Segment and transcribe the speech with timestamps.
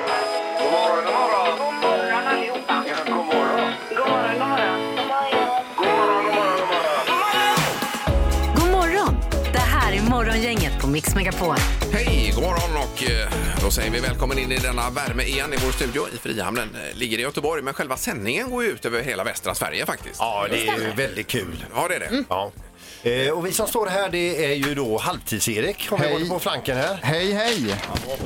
[0.00, 0.06] God
[0.72, 1.58] morgon, god morgon.
[1.58, 2.84] God morgon allihopa.
[2.88, 3.72] Ja, god morgon.
[3.90, 4.80] God morgon, god morgon.
[5.76, 7.54] God morgon, god morgon, god morgon.
[8.56, 9.16] God morgon!
[9.52, 11.56] Det här är Morgongänget på Mix Megapol.
[11.92, 13.28] Hej, god morgon och eh,
[13.64, 16.68] då säger vi välkommen in i denna värme igen i vår studio i Frihamnen.
[16.74, 20.16] Eh, Ligger i Göteborg men själva sändningen går ju ut över hela västra Sverige faktiskt.
[20.20, 21.64] Ja, det är ju väldigt kul.
[21.74, 22.24] Ja, det är det.
[22.28, 22.52] Ja.
[23.06, 26.12] Eh, och vi som står här det är ju då Halvtids-Erik, om vi Hej.
[26.12, 26.98] håller på flanken här.
[27.02, 27.74] Hej, hej!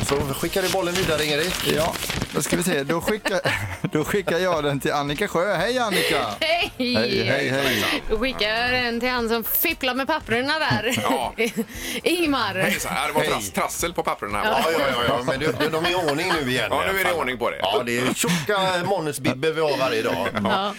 [0.02, 1.72] Så skickar du bollen vidare Erik.
[1.76, 1.95] Ja,
[2.34, 2.82] då ska vi se.
[2.82, 3.41] Då skickar,
[3.92, 5.55] då skickar jag den till Annika Sjö.
[5.55, 6.27] Hej Annika!
[6.41, 6.72] Hej!
[6.77, 8.02] Hej, hej, hej.
[8.10, 10.98] Då skickar jag den till han som fipplar med papperna där.
[11.02, 11.34] Ja.
[12.02, 12.55] Ingmar.
[12.55, 14.47] Hejsan, det var trass, trassel på papperna här.
[14.47, 15.22] Ja, ja, ja, ja.
[15.27, 16.69] men du, de är i ordning nu igen.
[16.70, 17.58] Ja, nu är det i ordning på det.
[17.58, 20.28] Ja, det är tjocka månadsbibber vi har varje dag.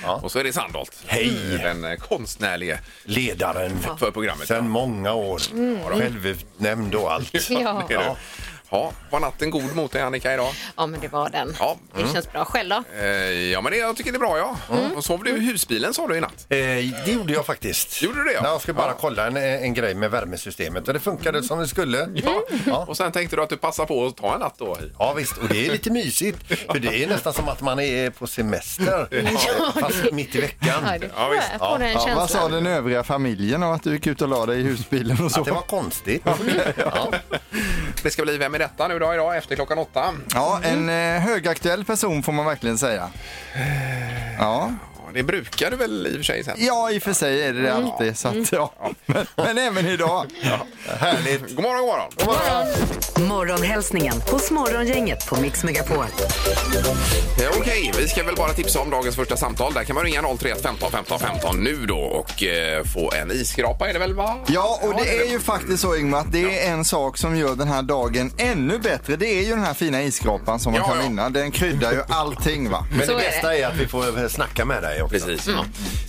[0.04, 0.20] Ja.
[0.23, 1.04] Och så är det Sandholt.
[1.05, 1.59] Hej.
[1.63, 4.48] Den eh, konstnärlige Ledaren för programmet.
[4.48, 5.40] sedan många år.
[5.99, 7.34] Självutnämnd och allt.
[7.49, 7.86] Ja.
[7.90, 7.95] Du.
[8.71, 10.49] Ja, var natten god mot dig Annika idag?
[10.77, 11.55] ja, men det var den.
[11.59, 11.77] Ja.
[11.95, 12.45] Det känns bra.
[12.45, 12.84] Själv då?
[12.99, 13.05] Eh,
[13.52, 14.55] ja, men det, jag tycker det är bra ja.
[14.96, 16.46] Och sov du i husbilen sa du i natt?
[16.49, 16.57] Eh,
[17.05, 18.01] det gjorde jag faktiskt.
[18.01, 18.41] Gjorde du det, ja?
[18.43, 18.98] Jag ska bara Ja.
[18.99, 22.09] kolla en, en grej med värmesystemet och det funkade som det skulle.
[22.15, 22.41] Ja.
[22.65, 22.85] Ja.
[22.87, 24.77] Och sen tänkte du att du passar på att ta en natt då?
[24.99, 26.37] Ja visst, och det är lite mysigt.
[26.71, 29.07] För det är nästan som att man är på semester.
[29.79, 30.84] Fast mitt i veckan.
[30.91, 31.48] Ja, det Ja, visst.
[31.59, 31.79] jag.
[31.79, 32.51] den Ja, vad sa känslan.
[32.51, 35.31] den övriga familjen om att du gick ut och la dig i husbilen och Att
[35.31, 35.43] så?
[35.43, 36.21] det var konstigt.
[36.77, 37.12] Ja.
[38.03, 40.13] Det ska bli Vem är detta nu då idag efter klockan åtta?
[40.34, 43.09] Ja, en eh, högaktuell person får man verkligen säga.
[43.53, 43.62] Ja,
[44.40, 44.71] Ja,
[45.13, 46.55] det brukar du väl i och för sig sen?
[46.57, 48.17] ja i och för sig är det det alltid.
[48.17, 48.73] Så att, ja.
[49.05, 50.26] men, men även idag.
[50.99, 51.55] Härligt.
[51.55, 53.27] God morgon, god morgon.
[53.27, 56.05] Morgonhälsningen hos Morgongänget på Mix Megapol.
[57.41, 59.73] Eh, Okej, vi ska väl bara tipsa om dagens första samtal.
[59.73, 63.90] Där kan man ringa 031 15 15 15 nu då och eh, få en isskrapa
[63.90, 64.38] är det väl va?
[64.47, 67.56] Ja, och det är ju faktiskt så Ingmar att det är en sak som gör
[67.56, 69.16] den här dagen ännu bättre.
[69.16, 71.03] Det är ju den här fina isskrapan som man Ja, kan ja.
[71.03, 71.29] vinna.
[71.29, 72.85] Den kryddar ju allting va.
[72.97, 75.25] Men Så det är bästa är att vi får snacka med dig också.
[75.25, 75.50] Precis.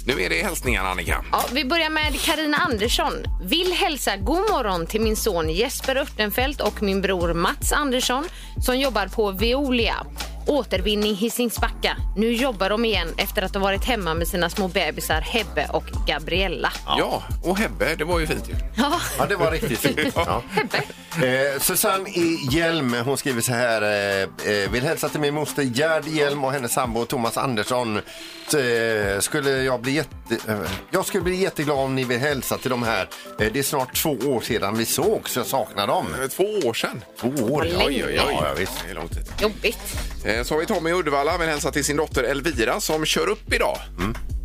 [0.06, 1.24] Nu är det hälsningar Annika.
[1.32, 3.12] Ja, vi börjar med Karina Andersson.
[3.42, 8.24] Vill hälsa god morgon till min son Jesper Örtenfelt och min bror Mats Andersson
[8.64, 10.06] som jobbar på Veolia.
[10.46, 11.96] Återvinning Hisingsbacka.
[12.16, 15.84] Nu jobbar de igen efter att ha varit hemma med sina små bebisar Hebbe och
[16.08, 16.72] Gabriella.
[16.86, 17.22] Ja.
[17.44, 18.54] och Hebbe, det var ju fint ju.
[18.76, 19.98] Ja, Ja, det var riktigt fint.
[20.14, 20.42] Ja.
[20.50, 20.82] Hebbe.
[21.52, 23.82] Eh, Susanne i Hjelm, hon skriver så här.
[23.82, 24.22] Eh,
[24.52, 27.96] eh, vill hälsa till min moster Gerd Hjelm och hennes sambo Thomas Andersson.
[27.96, 30.58] Eh, skulle jag, bli jätte, eh,
[30.90, 33.08] jag skulle bli jätteglad om ni vill hälsa till de här.
[33.40, 36.06] Eh, det är snart två år sedan vi såg så jag saknar dem.
[36.22, 37.04] Eh, Två år sedan.
[37.20, 37.62] Två år?
[37.62, 38.14] Oj, oj, oj.
[38.16, 38.72] Ja, ja, visst.
[38.84, 39.24] Det är lång tid.
[39.40, 39.78] Jobbigt.
[40.24, 43.28] Eh, Så har vi Tommy i Uddevalla, vill hälsa till sin dotter Elvira som kör
[43.28, 43.78] upp idag.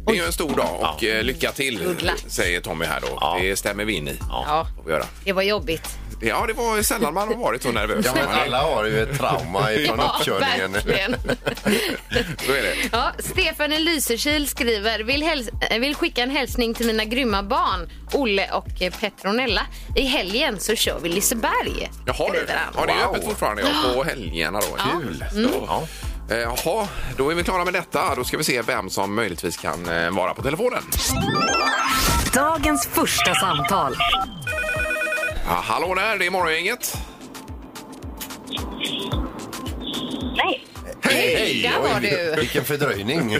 [0.05, 1.79] Det är ju en stor dag och eh, lycka till,
[2.27, 3.37] säger Tommy här då.
[3.41, 4.19] Det stämmer vi in i.
[4.29, 5.05] Ja, Får vi göra.
[5.23, 5.97] det var jobbigt.
[6.21, 8.05] Ja, det var sällan man har varit så nervös.
[8.05, 10.71] Ja, men alla har ju ett trauma ifrån Ja, uppkörningen.
[10.71, 11.15] verkligen.
[12.45, 12.75] Så är det.
[12.91, 17.43] Ja, Stefan i Lysekil skriver vill, häls- eh, vill skicka en hälsning till mina grymma
[17.43, 19.61] barn Olle och eh, Petronella.
[19.95, 21.91] I helgen så kör vi Liseberg.
[22.05, 22.45] Jaha, du.
[22.77, 23.15] Ja, det är Wow.
[23.15, 24.99] öppet fortfarande ja, på helgerna då.
[25.01, 25.25] Kul.
[25.67, 25.87] Ja.
[26.31, 28.15] Eh, Jaha, då är vi klara med detta.
[28.15, 29.83] Då ska vi se vem som möjligtvis kan
[30.15, 30.83] vara på telefonen.
[32.33, 33.95] Dagens första samtal.
[35.47, 36.97] Ja, hallå där, det är Morgongänget.
[40.37, 40.63] Nej.
[41.01, 42.35] Hej, där var du.
[42.41, 43.29] Vilken fördröjning.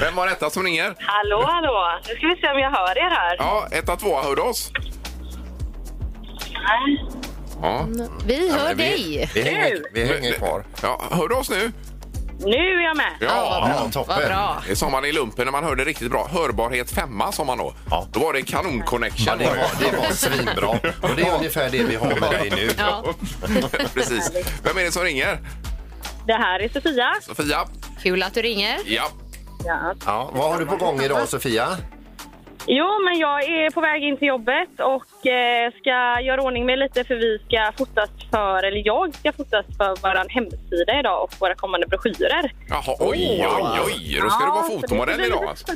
[0.00, 0.94] Vem var detta som ringer?
[0.98, 2.00] Hallå, hallå.
[2.08, 3.36] Nu ska vi se om jag hör er här.
[3.38, 4.70] Ja, etta, tvåa, hör du oss?
[6.52, 7.04] Nej.
[7.62, 7.86] Ja.
[8.26, 9.30] Vi hör Men vi, dig.
[9.34, 10.64] vi, hänger, vi hänger kvar.
[10.82, 11.72] ja, hör du oss nu?
[12.44, 13.12] Nu är jag med.
[13.20, 13.90] Ja, Ja, bra.
[13.92, 14.16] toppen.
[14.18, 14.62] Vad bra.
[14.68, 16.28] det sa man i lumpen när man hörde riktigt bra.
[16.32, 17.74] Hörbarhet femma sa man då.
[17.90, 18.06] Ja.
[18.12, 19.24] Då var det kanon-connection.
[19.26, 20.68] Ja, det, var, det var svinbra.
[21.02, 22.70] Och det är ungefär det vi har med dig nu.
[22.78, 23.04] Ja,
[23.94, 24.30] Precis.
[24.62, 25.38] Vem är det som ringer?
[26.26, 27.14] Det här är Sofia.
[27.22, 27.64] Sofia?
[28.02, 28.78] kul att du ringer.
[28.84, 29.08] Ja.
[29.66, 29.94] Ja.
[30.06, 31.68] Ja, vad har du på gång idag Sofia?
[32.66, 36.76] Jo, men jag är på väg in till jobbet och eh, ska göra ordning mig
[36.76, 41.32] lite för vi ska fotas för, eller jag ska fotas för vår hemsida idag och
[41.40, 42.52] våra kommande broschyrer.
[42.68, 44.20] Jaha, oj, oj, oj.
[44.22, 45.38] Då ska du vara fotomodell idag.
[45.40, 45.66] lite Alltså.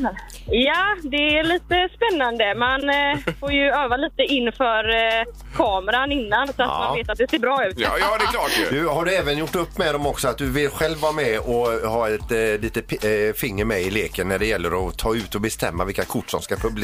[0.47, 2.55] Ja, det är lite spännande.
[2.55, 5.25] Man eh, får ju öva lite inför eh,
[5.57, 6.85] kameran innan så att Ja.
[6.89, 7.79] man vet att det ser bra ut.
[7.79, 8.79] Ja, ja, det är klart ju.
[8.81, 11.39] Du, har du även gjort upp med dem också att du vill själv vara med
[11.41, 14.99] och ha ett eh, litet pi- eh, finger med i leken när det gäller att
[14.99, 16.78] ta ut och bestämma vilka kort som ska publiceras?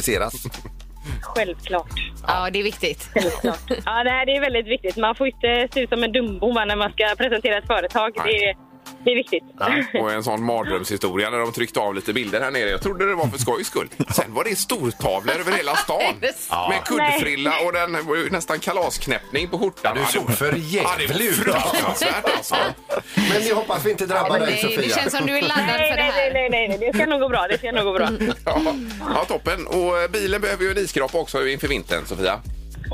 [1.22, 2.12] Självklart.
[2.26, 3.10] Ja, det är viktigt.
[3.14, 3.70] Självklart.
[3.84, 4.96] Ja, det, är väldigt viktigt.
[4.96, 8.12] Man får inte se ut som en dumbo när man ska presentera ett företag.
[8.24, 8.56] Det är,
[9.04, 9.44] det är viktigt.
[10.00, 12.70] Och en sån mardrömshistoria när de tryckte av lite bilder här nere.
[12.70, 13.88] Jag trodde det var för skojs skull.
[14.14, 16.00] Sen var det stortavlor över hela stan.
[16.36, 16.68] Sant?
[16.68, 19.92] Med kuddfrilla och den var ju nästan kalasknäppning på skjortan.
[19.96, 21.34] Ja, du såg för Ja, jävlig ut.
[21.34, 22.54] fruktansvärt alltså.
[23.14, 24.96] Men vi hoppas vi inte drabbar dig Nej, det Sofia.
[24.96, 26.32] känns som du är laddad Nej, för det nej, nej, här.
[26.32, 27.46] nej, nej, nej, det ska nog gå bra.
[27.50, 28.08] Det ska nog gå bra.
[28.44, 28.62] Ja,
[29.14, 29.66] ja, toppen.
[29.66, 32.40] Och eh, bilen behöver ju en isskrapa också inför vintern, Sofia.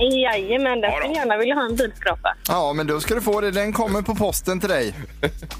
[0.00, 1.02] Jajamän, den Ja då.
[1.02, 2.34] skulle gärna vilja ha en bilskrapa.
[2.48, 3.50] Ja, men då ska du få det.
[3.50, 4.94] Den kommer på posten till dig.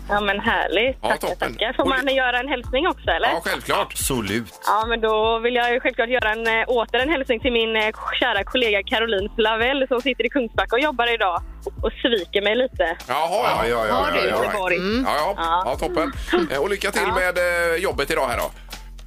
[0.09, 0.99] Ja, men härligt.
[1.03, 1.53] Ja, tackar, toppen.
[1.55, 1.73] tackar.
[1.73, 3.29] Får Och man göra en hälsning också, eller?
[3.29, 3.87] Ja, självklart.
[3.93, 4.61] Absolut.
[4.67, 7.77] Ja, men då vill jag ju självklart göra en, eh, åter en hälsning till min
[7.77, 7.83] eh,
[8.21, 11.43] kära kollega Caroline Flavell som sitter i Kungsbacka och jobbar idag
[11.83, 12.97] och sviker mig lite.
[13.09, 13.95] Jaha, Ja, ja, ja.
[13.95, 14.29] Har ja, du?
[14.29, 14.45] ja.
[14.45, 14.77] Göteborg.
[14.77, 15.63] Ja, ja, ja.
[15.67, 15.77] Ja.
[15.77, 16.13] toppen.
[16.53, 18.51] Eh, Och lycka till med eh, jobbet idag här då.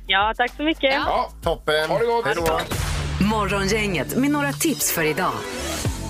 [0.08, 0.94] Ja, tack så mycket.
[0.94, 1.02] Ja.
[1.08, 1.90] Ja, Toppen.
[1.90, 2.26] Ha det gott.
[2.26, 2.60] Hej då.
[3.22, 5.34] Morgongänget med några tips för idag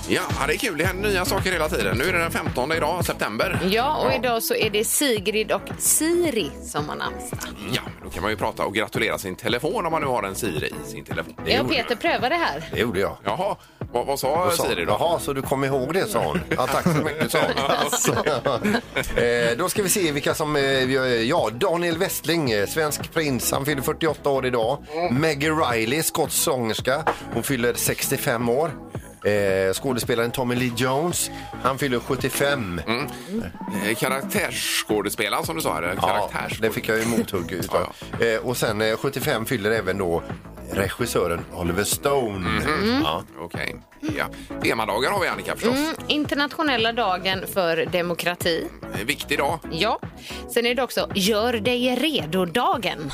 [0.08, 0.78] ja, det är kul.
[0.78, 1.98] Det händer nya saker hela tiden.
[1.98, 3.60] Nu är det den 15 idag, september.
[3.70, 7.38] Ja, och idag så är det Sigrid och Siri som har namnsdag.
[7.72, 10.34] Ja, då kan man ju prata och gratulera sin telefon om man nu har en
[10.34, 11.34] Siri i sin telefon.
[11.46, 12.64] Ja, Peter prövar det här.
[12.72, 13.16] Det gjorde jag.
[13.24, 13.56] Jaha,
[13.92, 14.96] vad, vad sa sa- Siri då?
[15.00, 16.40] Jaha, så du kom ihåg det, sa hon.
[16.56, 17.38] Ja, tack så mycket, sa
[18.44, 18.74] hon.
[19.24, 20.56] eh, då ska vi se vilka som...
[20.56, 23.52] Eh, vi ja, Daniel Westling, eh, svensk prins.
[23.52, 24.78] Han fyller 48 år idag.
[25.10, 27.04] Maggie Riley, skotsk sångerska.
[27.34, 28.70] Hon fyller 65 år.
[29.24, 31.30] Eh, skådespelaren Tommy Lee Jones,
[31.62, 32.80] han fyller 75.
[33.88, 35.82] Eh, Karaktärsskådespelaren som du sa.
[35.82, 36.30] Ja,
[36.60, 37.92] det fick jag ju mothugg utav.
[38.20, 40.22] Eh, och sen eh, 75 fyller även då
[40.72, 42.62] regissören Oliver Stone.
[43.04, 43.22] Ja.
[43.40, 43.76] Okej.
[44.16, 44.24] Ja.
[44.62, 45.76] Temadagar har vi Annika förstås.
[45.76, 48.66] Mm, internationella dagen för demokrati.
[49.00, 49.58] En viktig dag.
[49.70, 50.00] Ja.
[50.54, 53.10] Sen är det också Gör dig redo-dagen.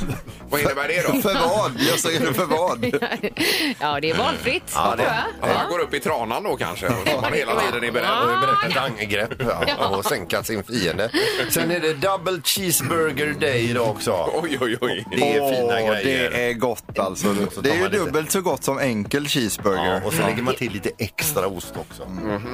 [0.51, 1.13] Vad innebär det då?
[1.29, 1.73] För vad?
[1.91, 2.85] Jag säger det för vad?
[3.81, 4.73] ja, det är valfritt.
[4.75, 5.13] Ja, det- jag.
[5.51, 5.55] Ja.
[5.63, 8.11] Man går upp i tranan då kanske och man hela tiden är beredd.
[8.25, 9.43] Och är beredd för ett angrepp
[9.79, 11.11] ja, och sänka sin fiende.
[11.49, 14.31] Sen är det double cheeseburger day idag också.
[14.43, 15.05] Oj, oj, oj.
[15.11, 16.31] Det är fina Åh, grejer.
[16.31, 17.35] Det är gott alltså.
[17.55, 19.85] Så Det är ju lite- dubbelt så gott som enkel cheeseburger.
[19.95, 22.03] Ja, och så lägger man till lite extra ost också.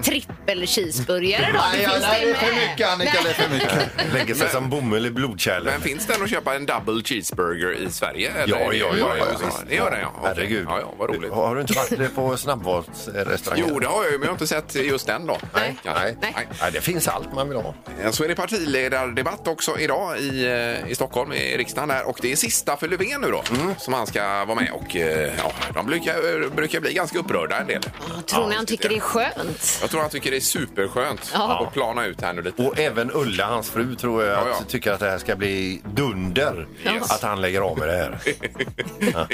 [0.04, 1.58] Trippel cheeseburgare då.
[1.72, 4.12] Nej, ja, nej, det är för mycket Annika, det är för mycket.
[4.12, 5.64] Lägger sig som bomull i blodkärlen.
[5.72, 8.30] Men finns den att köpa en double cheeseburger i Sverige?
[8.30, 8.54] eller?
[8.60, 9.50] Ja, ja, ja, ja, ja.
[9.68, 10.12] Det gör den ja.
[10.24, 10.66] Herregud.
[10.68, 11.32] Ja, ja, vad roligt.
[11.32, 13.64] Har du inte varit på snabbmatsrestauranger?
[13.68, 15.38] Jo, det har jag ju, men jag har inte sett just den då.
[15.54, 15.76] Nej.
[15.84, 16.16] Nej.
[16.20, 16.34] Nej.
[16.60, 17.74] Nej, det finns allt man vill ha.
[18.10, 22.08] Så är det partiledardebatt också idag i, eh, i Stockholm, i riksdagen där.
[22.08, 23.74] Och det är sista för Löfven nu då, Mm.
[23.78, 24.70] som han ska vara med.
[24.76, 27.82] Och eh, ja, de brukar, brukar bli ganska upprörda en del.
[28.26, 29.78] Tror ni han tycker det är skönt?
[29.80, 31.66] Jag tror han tycker det är superskönt Ja.
[31.66, 32.62] att plana ut här nu lite.
[32.62, 34.56] Och även Ulla, hans fru, tror jag Ja, ja.
[34.60, 36.66] Att, tycker att det här ska bli dunder.
[36.84, 37.10] Yes.
[37.10, 38.18] Att han lägger av med det här.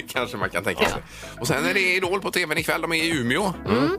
[0.13, 1.03] Kanske man kan tänka sig.
[1.41, 2.81] Och sen är det Idol på tvn ikväll.
[2.83, 3.53] De är i Umeå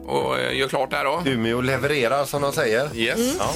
[0.05, 1.23] och eh, gör klart där då.
[1.25, 2.95] Umeå levererar som de säger.
[2.95, 3.35] Yes.
[3.39, 3.51] Ja.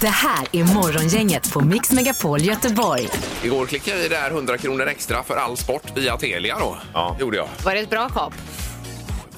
[0.00, 3.08] Det här är Morgongänget på Mix Megapol Göteborg.
[3.44, 6.76] Igår klickade jag i där 100 kronor extra för all sport via Telia då.
[6.94, 7.16] Ja.
[7.20, 7.48] Gjorde jag.
[7.64, 8.32] Var det ett bra kap?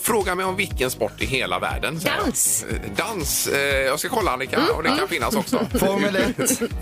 [0.01, 2.01] Fråga mig om vilken sport i hela världen.
[2.01, 2.25] säger jag.
[2.25, 2.65] Dans.
[2.71, 3.47] Eh, Dans.
[3.49, 5.59] Eh, jag ska kolla Annika och det kan finnas också.
[5.79, 6.27] Formel 1.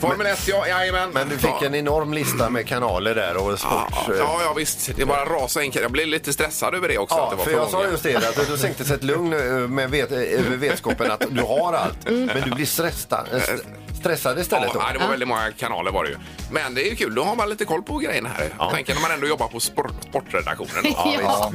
[0.00, 1.10] Formel 1, ja, jajamän.
[1.10, 1.66] Men du fick ja.
[1.66, 3.72] en enorm lista med kanaler där och sport.
[3.90, 4.90] Ja, ja, ja, visst.
[4.96, 5.82] Det är bara rasa enkelt.
[5.82, 7.16] Jag blev lite stressad över det också.
[7.16, 7.90] Ja, att det var för för jag sa många.
[7.90, 11.40] just det, att du sänkte sig ett lugn eh, med vet, över vetskapen att du
[11.42, 12.04] har allt.
[12.04, 13.62] Men du blir stressad, eh, st-
[14.02, 14.80] stressad istället Ja, då.
[14.84, 16.16] nej, det var väldigt många kanaler var det ju.
[16.50, 18.54] Men det är ju kul, då har man lite koll på grejerna här.
[18.58, 18.70] Ja.
[18.70, 20.82] Tänker när man ändå jobbar på sport, sportredaktionen.
[20.84, 20.90] Då.
[21.22, 21.52] Ja.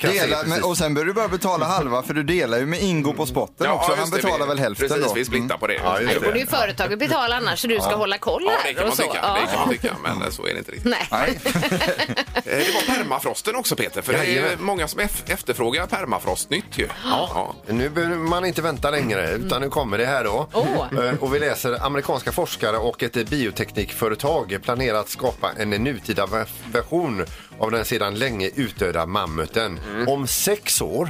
[0.00, 3.12] Dela, men, och sen börjar du bara betala halva för du delar ju med Ingo
[3.12, 3.94] på spotten också.
[3.98, 4.16] Han det.
[4.16, 5.12] betalar Vi- väl hälften Precis, då?
[5.14, 5.74] vi splittar på det.
[5.74, 8.68] Ja, just Det borde ju företaget betala annars så du ska hålla koll Ja, här.
[8.68, 9.18] det kan man tycka.
[9.22, 9.38] Ja.
[9.40, 10.90] Det kan man tycka, men eh, så är det inte riktigt.
[10.90, 11.08] Nej.
[11.10, 11.40] Nej.
[12.34, 16.88] Eh, Det var permafrosten också Peter, för det är många som efterfrågar permafrostnytt ju.
[17.04, 17.54] Ja.
[17.66, 20.48] Nu behöver man inte vänta längre, utan nu kommer det här då.
[21.02, 26.48] Eh, Och vi läser amerikanska forskare och ett bioteknikföretag planerar att skapa en nutida ver-
[26.72, 27.24] version
[27.58, 29.80] av den sedan länge utdöda mammuten.
[30.08, 31.08] Om sex år,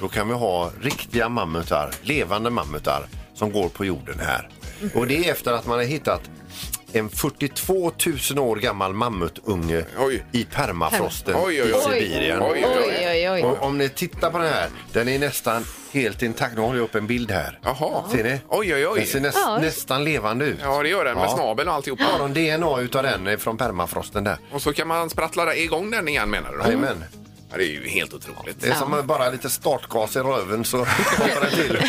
[0.00, 4.48] då kan vi ha riktiga mammutar, levande mammutar som går på jorden här.
[4.94, 6.20] Och det är efter att man har hittat
[6.92, 7.92] en 42
[8.34, 10.24] 000 år gammal mammutunge Oj.
[10.32, 11.80] i permafrosten Oj, oj, i oj.
[11.82, 12.42] Sibirien.
[12.42, 13.42] Oj, oj, Oj, oj, oj.
[13.42, 16.54] Och om ni tittar på den här, den är nästan helt intakt.
[16.54, 17.58] Nu håller jag upp en bild här.
[17.62, 18.04] Jaha.
[18.12, 18.40] Ser ni?
[18.48, 18.98] Oj, oj, oj.
[19.00, 19.58] Den ser näst, Ja.
[19.58, 20.58] nästan levande ut.
[20.62, 21.34] Ja, det gör den med Ja.
[21.36, 22.04] snabel och alltihopa.
[22.04, 24.36] Har de DNA utav den eh, från permafrosten där?
[24.52, 26.58] Och så kan man sprattla igång den igen menar du?
[26.64, 27.04] Jajamän.
[27.56, 28.60] Ja, det är ju helt otroligt.
[28.60, 30.86] Det är som bara lite startgas i röven så
[31.16, 31.78] kommer den till.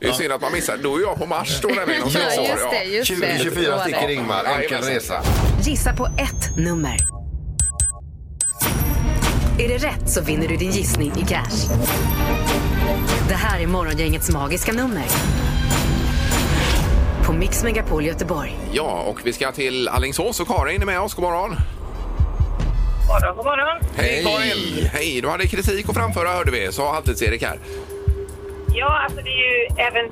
[0.00, 0.76] Det är synd att man missar.
[0.82, 2.48] Då är jag på Mars då nämligen om sex Ja, år.
[2.48, 2.84] just det.
[2.84, 3.16] Just det.
[3.16, 4.14] 2024 Så var sticker det.
[4.14, 4.94] Ingmar, enkel jajamensan.
[4.94, 5.22] resa.
[5.70, 6.96] Gissa på ett nummer.
[9.58, 11.68] Är det rätt så vinner du din gissning i cash.
[13.28, 15.04] Det här är Morgongängets magiska nummer.
[17.26, 18.58] På Mix Megapol Göteborg.
[18.72, 21.14] Ja, och vi ska till Alingsås och Karin är med oss.
[21.14, 21.56] God morgon.
[23.08, 23.78] morgon, god morgon.
[23.96, 24.86] Hej Karin!
[24.92, 25.20] Hej!
[25.20, 27.58] Du hade kritik att framföra hörde vi, sa Halvtids-Erik här.
[28.74, 30.10] Ja, alltså det är ju även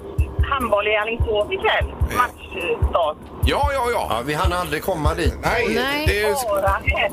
[0.51, 1.95] handboll i Alingsås ikväll.
[2.17, 3.17] Matchstart.
[3.45, 4.07] Ja, ja, ja.
[4.11, 5.35] Ja, vi hann aldrig komma dit.
[5.43, 6.05] Nej, Nej.
[6.07, 7.13] Det är, ju, Bara ett.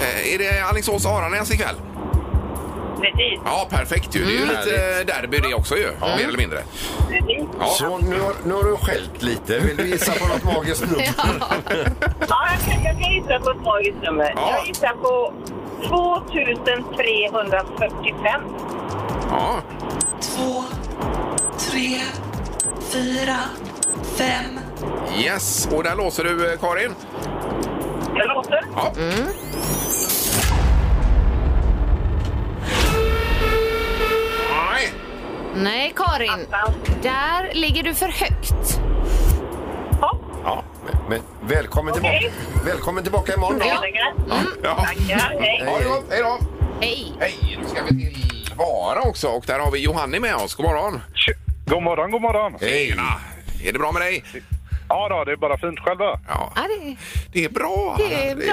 [0.00, 1.76] eh, är det Alingsås-Aranäs ikväll?
[3.12, 3.40] Precis.
[3.44, 4.24] Ja, perfekt ju.
[4.24, 6.62] Det är ju lite derby det också ju, mer eller mindre.
[7.08, 7.44] Precis.
[7.60, 7.66] Ja.
[7.66, 9.58] Så nu har, nu har du skällt lite.
[9.58, 11.08] Vill du gissa på något magiskt nummer?
[12.28, 14.32] Ja, jag kan, jag kan gissa på ett magiskt nummer.
[14.36, 14.54] Ja.
[14.58, 15.32] Jag gissar på
[15.82, 18.40] 2345.
[19.30, 19.60] Ja.
[20.20, 20.64] två,
[21.58, 22.00] tre,
[22.92, 23.36] fyra,
[24.18, 24.60] fem.
[25.18, 26.94] Yes, och där låser du eh, Karin.
[28.16, 28.60] Jag låter.
[28.76, 28.92] Ja.
[35.56, 36.46] Nej, Karin.
[37.02, 38.80] Där ligger du för högt.
[40.00, 42.18] Ja, Ja, men, men välkommen, Okej.
[42.20, 42.64] tillbaka.
[42.70, 43.66] välkommen tillbaka imorgon då.
[43.66, 44.14] jag lägger.
[44.62, 44.74] Ja.
[44.74, 45.40] Tackar.
[45.40, 45.64] Hej.
[45.66, 46.04] Ha det gott.
[46.10, 46.38] Hej då.
[46.80, 47.12] Hej.
[47.20, 50.54] Hej, nu ska vi till Vara också och där har vi Johanni med oss.
[50.54, 51.00] God morgon.
[51.66, 52.58] God morgon, god morgon.
[52.60, 53.02] Tjena.
[53.64, 54.24] Är det bra med dig?
[54.88, 56.04] Ja då, det är bara fint själva.
[56.28, 56.96] Ja, Ja, det...
[57.32, 57.94] det är bra.
[57.98, 58.44] Det är bra.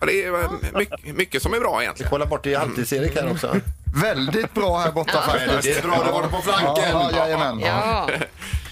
[0.00, 2.10] Ja, det är eh, mycket, mycket som är bra egentligen.
[2.10, 3.56] Kolla bort i halvtids-Erik här också.
[4.02, 5.62] Väldigt bra här borta faktiskt.
[5.62, 6.84] Det är bra, det var det på flanken.
[6.92, 7.60] Ja, jajamän.
[7.60, 8.08] Ja.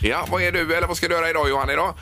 [0.01, 1.95] Ja, vad är du, eller vad ska du göra idag Johanni då?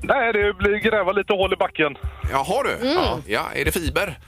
[0.00, 1.96] Nej, det blir gräva lite hål i backen.
[2.30, 2.88] Jaha du.
[2.88, 3.18] Ja.
[3.26, 4.18] ja, är det fiber?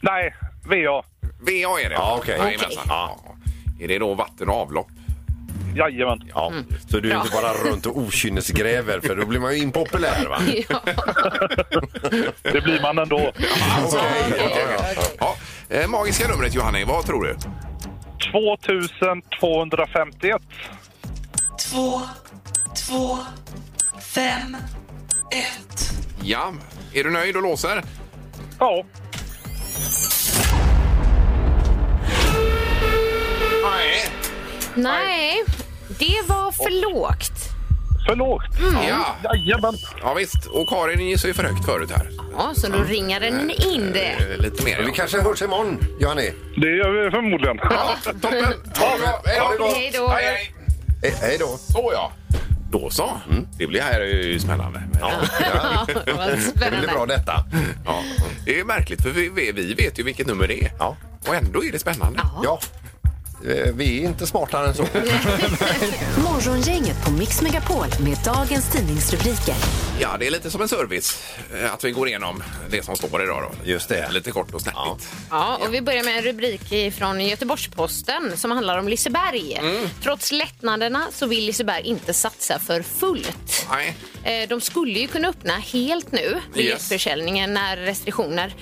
[0.00, 1.02] Nej, VA.
[1.40, 1.94] VA är det?
[1.94, 2.38] Ja, okej.
[2.38, 2.84] Jajamensan.
[2.88, 3.18] Ja.
[3.80, 4.88] Är det då vatten och avlopp?
[5.76, 6.30] Jajamän.
[6.34, 6.52] Ja,
[6.90, 10.38] så du är inte bara runt och okynnesgräver för då blir man ju impopulär va?
[10.68, 10.80] Ja.
[12.42, 13.32] Det blir man ändå.
[15.18, 15.36] Ja.
[15.68, 17.36] Eh, magiska numret Johanni, vad tror du?
[18.32, 20.42] 2251.
[21.70, 22.00] Två,
[22.88, 23.18] två,
[24.14, 24.56] fem,
[25.30, 25.90] ett.
[26.22, 26.52] Ja,
[26.94, 27.82] är du nöjd och låser?
[28.58, 28.84] Ja,
[33.62, 34.04] Nej.
[34.82, 35.44] Nej,
[35.88, 37.32] det var för lågt.
[38.08, 38.44] för lågt.
[38.88, 39.16] Ja.
[39.24, 39.74] Jajamän.
[40.02, 40.46] ja, visst.
[40.46, 42.08] Och Karin gissade ju för högt förut här.
[42.36, 44.10] Ja, så då ringer den in det.
[44.12, 44.78] Eh, Lite mer.
[44.78, 44.92] Vi Ja.
[44.94, 46.32] kanske hörs imorgon, Johanni.
[46.56, 47.58] Det gör vi förmodligen.
[47.62, 48.44] Ja, toppen.
[48.44, 49.22] Ha det bra.
[49.24, 49.68] Hej då.
[49.74, 50.08] Hej då.
[50.08, 50.54] Hej, hej.
[51.12, 51.46] Eh, hej då.
[51.46, 52.12] Så ja.
[52.70, 53.10] Då så.
[53.58, 54.82] Det blir här är ju spännande.
[55.00, 55.10] Ja.
[55.54, 56.86] Ja, vad Det blir spännande.
[56.86, 57.44] bra detta.
[57.84, 58.02] Ja.
[58.44, 60.72] Det är märkligt för vi, vi vi vet ju vilket nummer det är.
[60.78, 60.96] Ja.
[61.28, 62.20] Och ändå är det spännande.
[62.44, 62.58] Ja.
[62.62, 62.87] Eh,
[63.74, 64.82] Vi är inte smartare än så.
[66.22, 69.54] Morgongänget på Mix Megapol med dagens tidningsrubriker.
[70.00, 71.22] Ja, det är lite som en service
[71.54, 73.70] eh, att vi går igenom det som står idag då.
[73.70, 74.08] Just det.
[74.10, 75.08] Lite kort och snärtigt.
[75.30, 79.54] Ja, och vi börjar med en rubrik från Göteborgs-Posten som handlar om Liseberg.
[79.54, 79.88] Mm.
[80.02, 83.66] Trots lättnaderna så vill Liseberg inte satsa för fullt.
[83.70, 83.96] Nej.
[84.42, 86.42] Eh, De skulle ju kunna öppna helt nu, Yes.
[86.54, 88.54] biljettförsäljningen, när restriktioner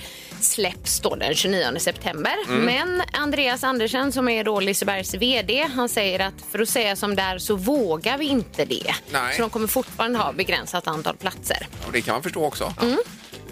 [0.43, 2.33] släpps då den 29 september.
[2.47, 2.65] Mm.
[2.65, 7.15] Men Andreas Andersen som är då Lisebergs VD, han säger att för att säga som
[7.15, 8.93] det är så vågar vi inte det.
[9.11, 9.35] Nej.
[9.35, 11.67] Så de kommer fortfarande ha begränsat antal platser.
[11.85, 12.73] Och det kan man förstå också.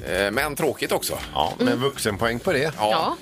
[0.09, 1.17] Eh, Men tråkigt också.
[1.33, 2.73] Ja, med vuxenpoäng på det.
[2.77, 3.17] Ja.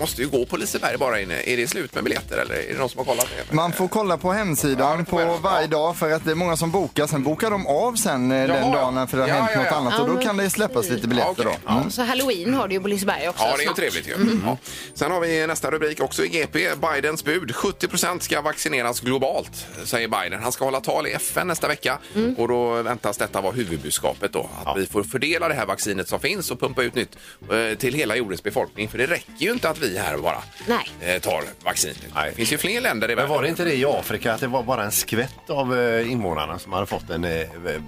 [0.00, 1.40] Måste ju gå på Liseberg bara inne.
[1.42, 3.54] Är det slut med biljetter eller är det någon som har kollat det?
[3.54, 6.70] Man får kolla på hemsidan Ja, på varje dag för att det är många som
[6.70, 7.06] bokar.
[7.06, 8.74] Sen bokar de av sen eh, den ja.
[8.74, 9.76] dagen för det har Ja, hänt ja, något ja.
[9.76, 11.58] annat och då kan det släppas lite biljetter Ja, okej.
[11.66, 11.72] då.
[11.72, 11.90] Mm.
[11.90, 13.76] Så halloween har du ju på Liseberg också Ja, det är ju snart.
[13.76, 14.40] trevligt ju.
[14.46, 14.56] Ja.
[14.94, 16.68] Sen har vi nästa rubrik också i GP.
[16.94, 17.50] Bidens bud.
[17.50, 20.42] 70% ska vaccineras globalt, säger Biden.
[20.42, 21.98] Han ska hålla tal i FN nästa vecka
[22.38, 24.50] och då väntas detta vara huvudbudskapet då.
[24.64, 27.16] Att vi får fördela det här vaccinet som finns och pumpa ut nytt
[27.52, 28.88] eh, till hela jordens befolkning.
[28.88, 30.90] För det räcker ju inte att vi här bara Nej.
[31.00, 31.96] eh, tar vaccinet.
[32.26, 33.30] Det finns ju fler länder i Men världen.
[33.36, 36.58] var det inte det i Afrika att det var bara en skvätt av eh, invånarna
[36.58, 37.46] som hade fått en eh,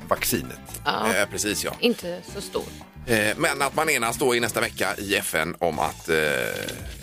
[0.08, 0.58] vaccinet?
[0.84, 1.72] Ja, Eh, precis, ja.
[1.80, 2.62] inte så stor.
[3.06, 6.16] Eh, Men att man enas då i nästa vecka i FN om att eh,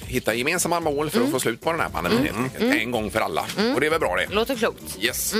[0.05, 2.75] hitta gemensamma mål för att få slut på den här pandemin helt enkelt.
[2.81, 3.41] En gång för alla.
[3.75, 4.35] Och det är väl bra det.
[4.35, 4.97] Låter klokt.
[4.99, 5.33] Yes.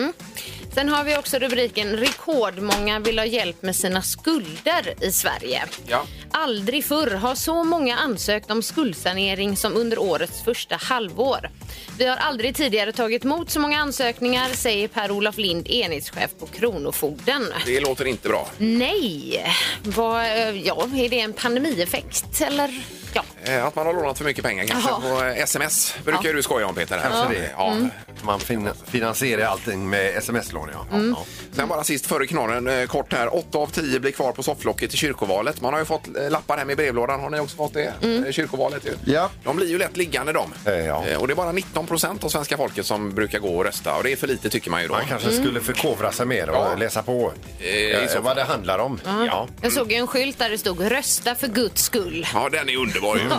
[0.74, 5.64] Sen har vi också rubriken Rekordmånga vill ha hjälp med sina skulder i Sverige.
[5.88, 6.04] Ja.
[6.32, 11.50] Aldrig förr har så många ansökt om skuldsanering som under årets första halvår.
[11.98, 17.46] Vi har aldrig tidigare tagit emot så många ansökningar, säger Per-Olof Lind, enhetschef på Kronofogden.
[17.66, 18.50] Det låter inte bra.
[18.58, 19.46] Nej,
[19.84, 22.84] vad, eh, ja, är det en pandemieffekt eller?
[23.14, 23.24] Ja.
[23.44, 25.02] Eh, Att man har lånat för mycket pengar kanske Jaha.
[25.02, 26.34] på eh, sms brukar Ja.
[26.34, 26.98] du skoja om Peter.
[26.98, 27.10] Här.
[27.10, 27.50] Kanske det.
[27.58, 27.78] Ja.
[28.22, 30.96] Man fin finansierar allting med sms-lån, ja.
[30.98, 31.16] Mm.
[31.18, 31.26] ja.
[31.52, 33.36] Sen bara sist före knorren, eh, kort här.
[33.36, 35.62] 8 av 10 blir kvar på sofflocket i kyrkovalet.
[35.62, 37.20] Man har ju fått eh, lappar hem i brevlådan.
[37.20, 37.94] Har ni också fått det?
[38.26, 39.14] Eh, Kyrkovalet ju.
[39.14, 39.30] Ja.
[39.44, 40.54] De blir ju lätt liggande de.
[40.66, 41.04] Eh, ja.
[41.18, 43.96] Och det är bara 19 procent av svenska folket som brukar gå och rösta.
[43.96, 44.94] Och det är för lite tycker man ju då.
[44.94, 46.76] Man kanske skulle förkovra sig mer och Ja.
[46.78, 49.00] läsa på Eh, vad det handlar om.
[49.06, 49.48] Ja.
[49.62, 52.28] Jag såg en skylt där det stod rösta för Guds skull.
[52.34, 53.22] Ja, den är underbar ju.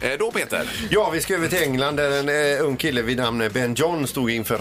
[0.00, 0.70] Eh, Då Peter.
[0.90, 4.30] Ja, vi ska över till England där en ung kille vid namn Ben John stod
[4.30, 4.58] inför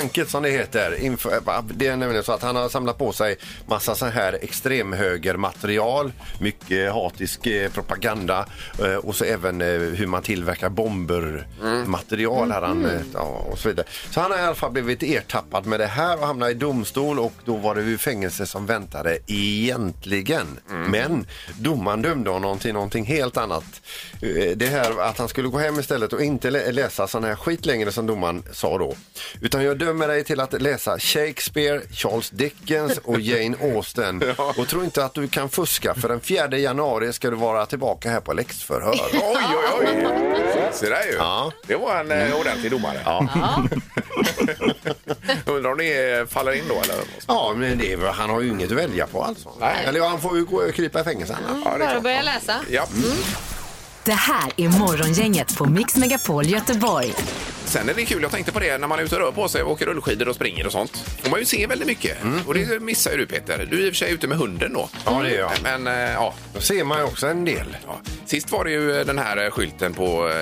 [0.00, 0.94] rättsskranket som det heter.
[1.00, 1.40] Inför,
[1.74, 6.92] det är nämligen så att han har samlat på sig massa så här extremhögermaterial, mycket
[6.92, 8.46] hatisk eh, propaganda
[8.82, 11.46] eh, och så även eh, hur man tillverkar bomber,
[11.86, 13.86] material här han, ja, och så vidare.
[14.10, 17.18] Så han har i alla fall blivit ertappad med det här och hamnat i domstol
[17.18, 20.58] och då var det ju fängelse som väntade egentligen.
[20.86, 21.26] Men
[21.58, 23.64] domaren dömde honom till någonting helt annat.
[24.56, 27.66] Det här att han skulle gå hem istället och inte lä- läsa sån här skit
[27.66, 28.94] längre som domaren sa då.
[29.40, 34.22] Utan jag dömer dig till att läsa Shakespeare, Charles Dickens och Jane Austen.
[34.56, 38.10] Och tro inte att du kan fuska för den 4 januari ska du vara tillbaka
[38.10, 38.94] här på läxförhör.
[39.12, 39.44] Oj,
[39.80, 40.06] oj, oj.
[40.72, 41.12] Se där ju.
[41.12, 41.52] Ja.
[41.66, 43.00] Det var en eh, ordentlig domare.
[43.04, 43.28] Ja.
[45.46, 46.96] Undrar om det faller in då eller?
[47.26, 49.48] Ja, men det är, väl- han har ju inget att välja på alltså.
[49.60, 49.84] Nej.
[49.86, 51.62] Eller ja, han får ju gå och krypa i fängelse annars.
[51.64, 52.02] Ja, det är Bara klart.
[52.02, 52.54] börja läsa.
[52.70, 52.86] Ja.
[54.04, 57.14] Det här är Morgongänget på Mix Megapol Göteborg.
[57.70, 59.48] Sen är det kul, jag tänkte på det när man är ute och rör på
[59.48, 60.96] sig och åker rullskidor och springer och sånt.
[61.22, 62.16] får man ju se väldigt mycket.
[62.46, 63.66] Och det missar ju du Peter.
[63.70, 64.88] Du är i och för sig ute med hunden då.
[65.04, 65.50] Ja, det är jag.
[65.62, 67.76] Men eh, ja, Då ser man ju också en del.
[67.86, 68.00] Ja.
[68.26, 70.34] Sist var det ju den här eh, skylten på eh,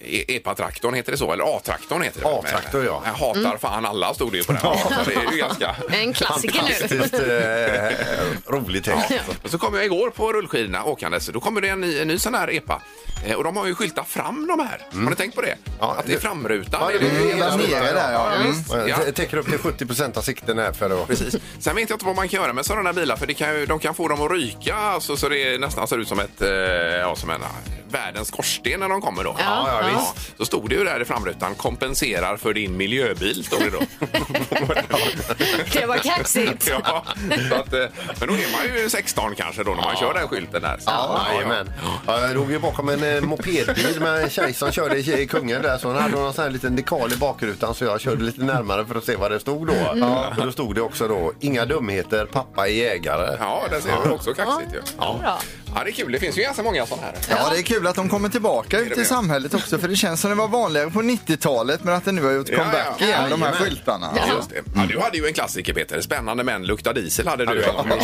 [0.00, 1.32] E- EPA-traktorn, heter det så?
[1.32, 2.26] Eller A-traktorn heter det?
[2.28, 3.02] A-traktor, ja.
[3.04, 4.60] Jag hatar fan alla, stod det ju på den.
[4.64, 4.78] Ja.
[5.04, 5.76] Så det är ju ganska...
[5.92, 6.74] En klassiker nu.
[6.74, 9.12] Fantastiskt eh, rolig text.
[9.42, 11.26] Och så kom jag igår på rullskidorna åkandes.
[11.26, 12.82] Då kommer det en ny, en ny sån här EPA.
[13.26, 14.86] Eh, Och de har ju skyltat fram de här.
[15.04, 15.56] Har ni tänkt på det?
[15.80, 16.80] Ja, att det är det- framrutan.
[16.92, 18.32] Ja, det är ju hela nere där, ja.
[18.32, 18.88] Mm.
[18.88, 18.96] Ja.
[19.06, 21.06] Det täcker upp till 70 procent av sikten här för att...
[21.08, 21.36] Precis.
[21.58, 23.66] Sen vet jag inte vad man kan göra med sådana bilar för det kan ju,
[23.66, 26.48] de kan få dem att ryka alltså, så det nästan ser ut som ett, eh,
[26.48, 27.40] ja, som en,
[27.90, 29.36] världens skorsten när de kommer då.
[29.38, 30.36] Ja, ja, visst.
[30.38, 33.80] Så stod det ju där i framrutan, kompenserar för din miljöbil, stod det då.
[35.72, 36.68] Det var kaxigt.
[36.84, 37.04] ja,
[37.48, 37.86] så att, eh,
[38.20, 40.76] men då är man ju 16 kanske då när man kör den skylten där.
[40.78, 41.72] Så, Ja, jajamän.
[42.06, 45.26] Ja, jag låg ju bakom en eh, mopedbil med en tjej som körde i i
[45.26, 48.22] Kungälv där så hon hade någon sån här liten dekal i bakrutan så jag körde
[48.24, 49.72] lite närmare för att se vad det stod då.
[50.38, 53.36] Och då stod det också då, inga dumheter, pappa är jägare.
[53.40, 54.80] Ja, det ser ju också kaxigt ju.
[54.96, 55.40] Bra.
[55.74, 56.12] Ja, det är kul.
[56.12, 57.14] Det finns ju ganska många sådana här.
[57.30, 60.20] Ja, det är kul att de kommer tillbaka ut i samhället också för det känns
[60.20, 63.04] som det var vanligare på 90-talet men att det nu har gjort Ja, comeback ja.
[63.06, 64.12] igen, de här skyltarna.
[64.16, 64.56] Ja, just det.
[64.76, 66.00] Ja, du hade ju en klassiker Peter.
[66.00, 67.60] Spännande män luktar diesel hade du.
[67.60, 67.98] Ja, gång.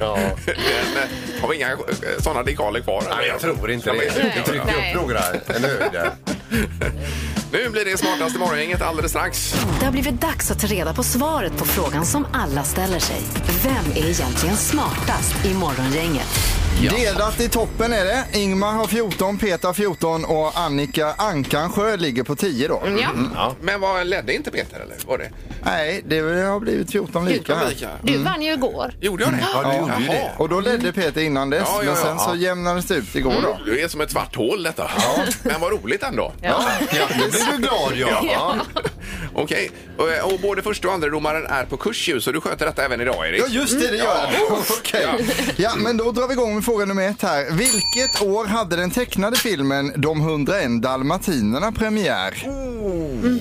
[0.00, 0.16] Ja.
[0.46, 0.56] Den,
[1.02, 1.76] eh, har vi inga
[2.18, 3.04] sådana dekaler kvar?
[3.16, 3.98] Nej, jag tror inte det.
[3.98, 6.10] vi- trycker upp några, eller hur?
[7.54, 9.54] Nu blir det smartaste morgongänget alldeles strax.
[9.78, 13.20] Det har blivit dags att ta reda på svaret på frågan som alla ställer sig.
[13.64, 16.53] Vem är egentligen smartast i Morgongänget?
[16.80, 18.24] Delat i toppen är det.
[18.32, 22.82] Ingmar har 14, Peter har 14 och Annika Ankansjö ligger på 10 då.
[23.34, 23.54] Ja.
[23.60, 24.96] Men vad ledde inte Peter eller?
[25.06, 25.30] Var det?
[25.64, 27.74] Nej, det har blivit 14 lika här.
[28.02, 28.94] Du vann ju igår.
[29.00, 29.44] Gjorde jag det?
[29.54, 30.32] Ja, du gjorde ju det.
[30.38, 32.28] Och då ledde Peter innan dess, Ja, ja, men sen ja.
[32.30, 33.58] så jämnades det ut igår då.
[33.64, 34.90] Du är som ett svart hål detta.
[35.42, 36.32] Men vad roligt ändå.
[36.42, 36.62] Ja.
[36.92, 38.24] Ja, nu blir du glad ja.
[38.32, 38.56] ja.
[39.34, 39.70] Okej.
[39.96, 42.84] Och, och både första och andra domaren är på kurs ju, så du sköter detta
[42.84, 43.40] även idag Erik?
[43.40, 44.58] Ja, just det, det gör jag.
[44.78, 45.06] Okej.
[45.56, 47.50] Ja, men då drar vi igång med fråga nummer ett här.
[47.50, 52.42] Vilket år hade den tecknade filmen De 101 dalmatinerna premiär?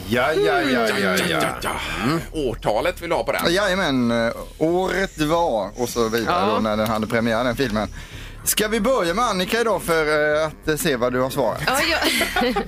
[0.08, 0.62] Ja, ja, ja,
[1.02, 1.40] ja, ja.
[1.62, 1.72] Ja.
[2.32, 3.54] Årtalet vill du ha på den?
[3.54, 6.54] Jajamän, året var och så vidare Ja.
[6.56, 7.88] då när den hade premiär den filmen.
[8.46, 11.62] Ska vi börja med Annika idag för eh, att eh, se vad du har svarat?
[11.68, 11.80] Ja,
[12.44, 12.56] jag,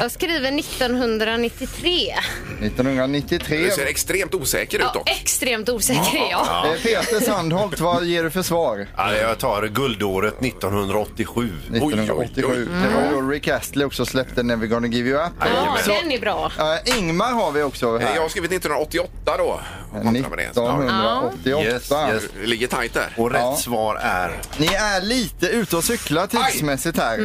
[0.00, 2.14] jag skriver 1993.
[2.62, 3.58] 1993.
[3.64, 5.10] Du ser extremt osäker ut Ja, dock.
[5.10, 6.66] extremt osäker är jag.
[6.66, 8.86] Eh, Peter Sandholt, vad ger du för svar?
[8.96, 11.50] Ja, jag tar guldåret 1987.
[11.74, 12.68] 1987.
[12.82, 15.32] Det var då Rick Astley också släppte Never gonna give you up.
[15.40, 16.50] Ja, Så, den är bra.
[16.58, 18.14] eh, Ingmar har vi också här.
[18.14, 19.60] Jag har skrivit 1988 då.
[19.98, 20.50] Om man tar med det.
[20.54, 21.30] Ja.
[21.32, 21.62] 1988.
[21.64, 22.22] Yes, yes.
[22.40, 23.14] Det ligger tajt där.
[23.16, 23.56] Och rätt Ja.
[23.56, 24.32] svar är...
[24.58, 27.18] Ni är lite ute och cyklar tidsmässigt här.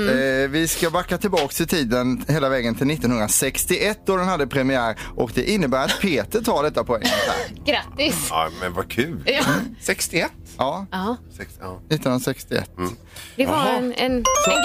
[0.44, 4.96] Eh, vi ska backa tillbaks i tiden hela vägen till 1961 då den hade premiär
[5.16, 7.04] och det innebär att Peter tar detta poäng.
[7.06, 7.66] Här.
[7.66, 8.28] Grattis.
[8.30, 9.24] Ja, men vad kul.
[9.26, 9.44] Ja,
[9.82, 10.32] 61?
[10.58, 11.18] Ja, ja.
[11.38, 11.80] Sex, ja.
[11.90, 12.72] 1961.
[13.36, 14.24] det var en, en, en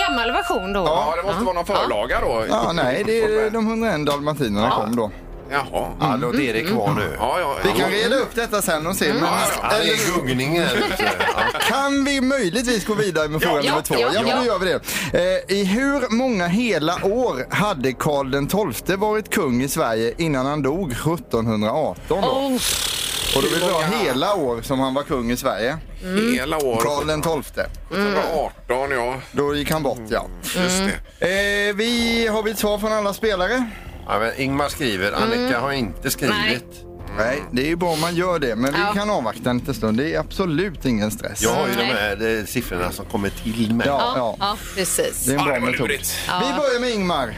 [0.08, 0.80] gammal version då.
[0.84, 2.44] Ja, det måste vara någon förlaga då.
[2.48, 5.10] Ja, nej, det är de 101 dalmatinerna kom då.
[5.50, 5.88] Jaha.
[6.00, 7.16] Ja, då är det kvar nu.
[7.18, 9.12] Ja, ja, Vi kan reda upp detta sen och se.
[9.12, 10.66] Men, Ja, det är gungningen.
[10.98, 11.59] Ja.
[11.61, 13.94] Kan vi möjligtvis gå vidare med fråga Ja, nummer två?
[13.98, 14.37] ja, Ja, men ja.
[14.40, 14.80] då gör vi det.
[15.48, 20.46] Eh, I hur många hela år hade Karl den XII varit kung i Sverige innan
[20.46, 21.96] han dog 1718?
[22.09, 22.14] Då?
[22.16, 22.54] Oh,
[23.37, 25.76] Och då vill vi ha hela år som han var kung i Sverige.
[26.35, 26.76] Hela år.
[26.76, 27.64] Karl den XII.
[28.68, 29.14] 18, ja.
[29.32, 30.26] Då gick han bort, ja.
[30.42, 30.82] Just
[31.18, 31.68] det.
[31.68, 33.70] Eh, vi har vi ett svar från alla spelare?
[34.06, 36.82] Ja, men Ingmar skriver, Annika har inte skrivit.
[37.18, 38.90] Nej, det är ju bra om man gör det, men Ja.
[38.92, 39.96] vi kan avvakta en liten stund.
[39.98, 41.42] Det är absolut ingen stress.
[41.42, 43.86] Jag har ju de här eh, siffrorna som kommer till mig.
[43.86, 44.36] Ja, Ja, ja.
[44.38, 45.24] ja precis.
[45.26, 45.88] Det är en Ja, bra det var metod.
[45.88, 46.14] lurigt.
[46.26, 47.34] Vi börjar med Ingmar.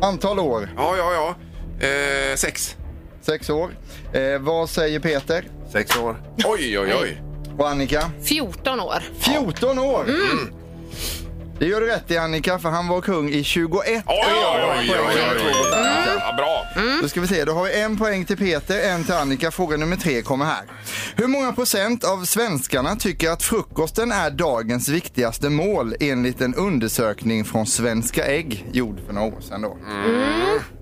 [0.00, 0.70] Antal år?
[0.76, 1.34] Ja, ja, ja.
[1.86, 2.76] Eh, sex.
[3.20, 3.70] Sex år.
[4.12, 5.44] Eh, vad säger Peter?
[5.72, 6.16] Sex år.
[6.44, 7.22] Oj, oj, oj.
[7.58, 8.10] Och Annika?
[8.24, 9.02] 14 år.
[9.20, 10.06] 14 år!
[11.56, 11.58] Mm.
[11.58, 14.90] Det gör du rätt i Annika, för han var kung i 21 Oj, oj, oj,
[14.90, 15.78] oj, oj, oj.
[15.78, 16.18] Mm.
[16.20, 16.66] Ja, bra.
[17.02, 19.50] Då ska vi se, då har vi en poäng till Peter, en till Annika.
[19.50, 20.62] Fråga nummer tre kommer här.
[21.16, 27.44] Hur många procent av svenskarna tycker att frukosten är dagens viktigaste mål enligt en undersökning
[27.44, 29.76] från Svenska Ägg gjord för några år sedan då?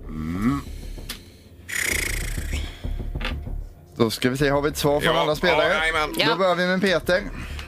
[0.07, 0.61] Mm.
[3.97, 5.67] Då ska vi se, har vi ett svar från Ja, alla spelare?
[5.73, 6.15] ja, jajamän.
[6.19, 6.27] Ja.
[6.29, 7.21] Då börjar vi med Peter.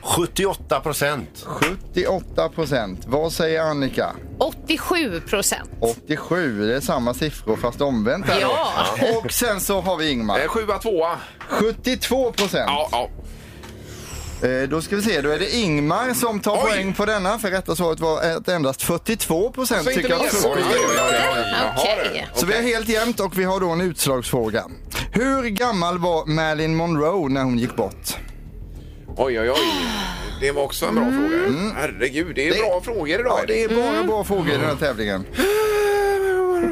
[0.08, 1.46] 78 procent.
[1.46, 3.00] 78 procent.
[3.08, 4.12] Vad säger Annika?
[4.38, 5.70] 87 procent.
[5.80, 8.48] 87, det är samma siffror fast omvänt här då.
[8.52, 9.20] Ja.
[9.24, 10.40] Och sen så har vi Ingmar.
[10.40, 11.18] Eh, sjua, tvåa.
[11.50, 12.66] 72 procent.
[12.68, 13.10] Ja, ja.
[14.48, 16.62] Eh, Då ska vi se, då är det Ingmar som tar Oj.
[16.72, 17.40] poäng på denna.
[17.40, 20.98] För rätta svaret var att endast 42 procent Så tycker att frukost Oj, oj, oj,
[21.10, 21.16] oj.
[21.16, 22.28] är Jaha, Okej.
[22.34, 22.40] du.
[22.40, 24.64] Så vi är helt jämnt och vi har då en utslagsfråga.
[25.12, 28.17] Hur gammal var Marilyn Monroe när hon gick bort?
[29.18, 29.58] Oj, oj, oj.
[30.42, 31.72] Det var också en bra fråga.
[31.76, 32.58] Herregud, det är Mm.
[32.58, 33.40] Det- bra frågor idag.
[33.42, 35.26] Ja, det är bara bra frågor i den här tävlingen.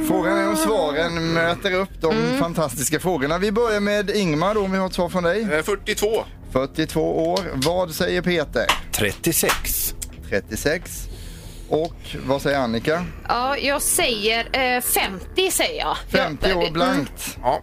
[0.08, 3.38] Frågan är om svaren möter upp de fantastiska frågorna.
[3.38, 5.42] Vi börjar med Ingmar då, om vi har ett svar från dig.
[5.42, 6.26] Eh, 42.
[6.52, 7.40] 42 år.
[7.54, 8.66] Vad säger Peter?
[8.92, 9.94] 36.
[10.30, 11.08] 36.
[11.70, 13.06] Och vad säger Annika?
[13.28, 15.98] Ja, jag säger eh, 50 säger jag.
[16.12, 17.38] 50 Jag- år blankt.
[17.42, 17.62] Ja.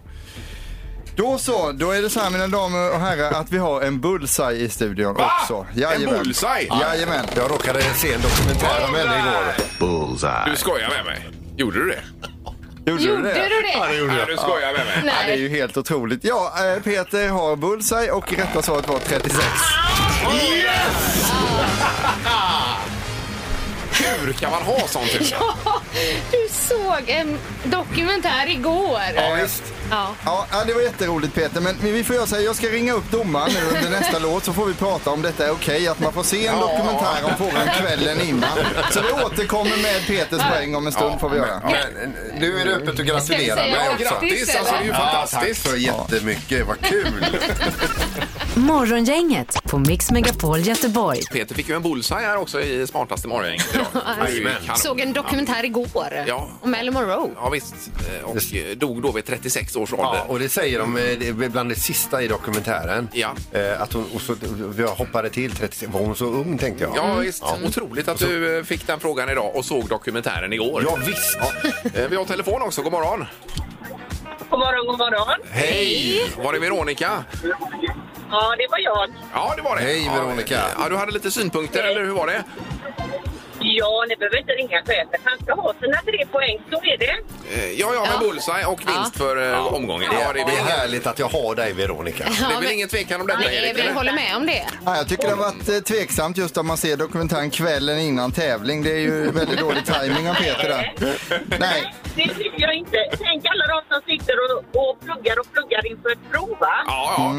[1.15, 4.01] Då så, då är det så här mina damer och herrar att vi har en
[4.01, 5.31] bullseye i studion Va?
[5.41, 5.65] också.
[5.81, 6.67] En bullseye?
[6.81, 7.25] Jajamän.
[7.35, 10.49] Jag råkade se en dokumentär om henne igår.
[10.49, 11.29] Du skojar med mig.
[11.57, 12.03] Gjorde du det?
[12.91, 13.33] Gjorde, Gjorde du det?
[13.33, 13.79] du det?
[14.07, 14.95] Nej, du skojar med mig.
[14.95, 15.39] Ja, det är Nej.
[15.41, 16.23] ju helt otroligt.
[16.23, 19.45] Ja, eh, Peter har bullseye och rätta svaret var 36.
[24.25, 25.09] Hur kan man ha sånt?
[25.31, 25.81] Ja,
[26.31, 28.99] du såg en dokumentär igår.
[29.15, 29.63] Ja, visst.
[29.89, 30.15] Ja.
[30.25, 33.11] Ja, det var jätteroligt Peter, men vi får göra så här, jag ska ringa upp
[33.11, 36.13] domaren nu under nästa låt så får vi prata om detta är okej, att man
[36.13, 38.49] får se en dokumentär om frågan kvällen innan.
[38.91, 41.61] Så vi återkommer med Peters poäng om en stund får vi göra.
[41.63, 44.03] Men nu är det öppet att gratulera mig också.
[44.03, 45.69] grattis, alltså det är ju Ja, tack fantastiskt.
[45.69, 47.25] så jättemycket, vad kul.
[48.55, 51.19] Morgongänget på Mix Megapol Göteborg.
[51.31, 53.65] Peter fick ju en bullseye här också i smartaste morgongänget
[54.29, 54.77] idag.
[54.77, 56.49] Såg en dokumentär igår Ja.
[56.61, 57.29] om Marilyn Monroe.
[57.35, 57.75] Ja visst,
[58.19, 58.37] Eh, och
[58.77, 60.05] dog då vid 36 års ålder.
[60.15, 63.09] Ja, och det säger de eh, det är bland det sista i dokumentären.
[63.13, 63.35] Ja.
[63.51, 64.35] Eh, Att hon, och så,
[64.77, 66.95] jag hoppade till 36, var hon så ung tänkte jag.
[66.95, 67.43] Ja, visst.
[67.65, 70.83] Otroligt att du eh, fick den frågan idag och såg dokumentären igår.
[70.87, 71.37] Ja, visst.
[71.95, 72.81] Eh, Vi har telefon också.
[72.81, 73.25] God morgon.
[74.49, 75.39] God morgon, god morgon.
[75.51, 76.31] Hej!
[76.43, 77.23] Var det Veronica?
[78.31, 79.09] Ja, det var jag.
[79.33, 79.81] Ja, det var det.
[79.81, 80.59] Hej, Veronica.
[80.79, 82.43] Ja, du hade lite synpunkter, eller hur var det?
[83.63, 85.19] Ja, ni behöver inte ringa chefen.
[85.23, 87.15] Han ska ha sina tre poäng, så är det.
[87.55, 88.19] Eh, Ja, ja, med Ja.
[88.19, 90.09] bullseye och vinst för eh, omgången.
[90.11, 92.23] Det, Ja, det är det är härligt att jag har dig Veronica.
[92.23, 93.77] det är väl men- ingen tvekan om detta, Nej, Erik?
[93.77, 93.93] vi eller?
[93.93, 94.65] håller med om det.
[94.85, 98.31] Ja, jag tycker det har varit eh, tveksamt just om man ser dokumentären kvällen innan
[98.31, 98.83] tävling.
[98.83, 100.93] Det är ju väldigt dålig timing av Peter där.
[101.59, 102.97] Nej, Det tycker jag inte.
[103.25, 106.75] Tänk alla de som sitter och, och pluggar och pluggar inför ett prov, va?
[106.87, 107.35] Ja, ja.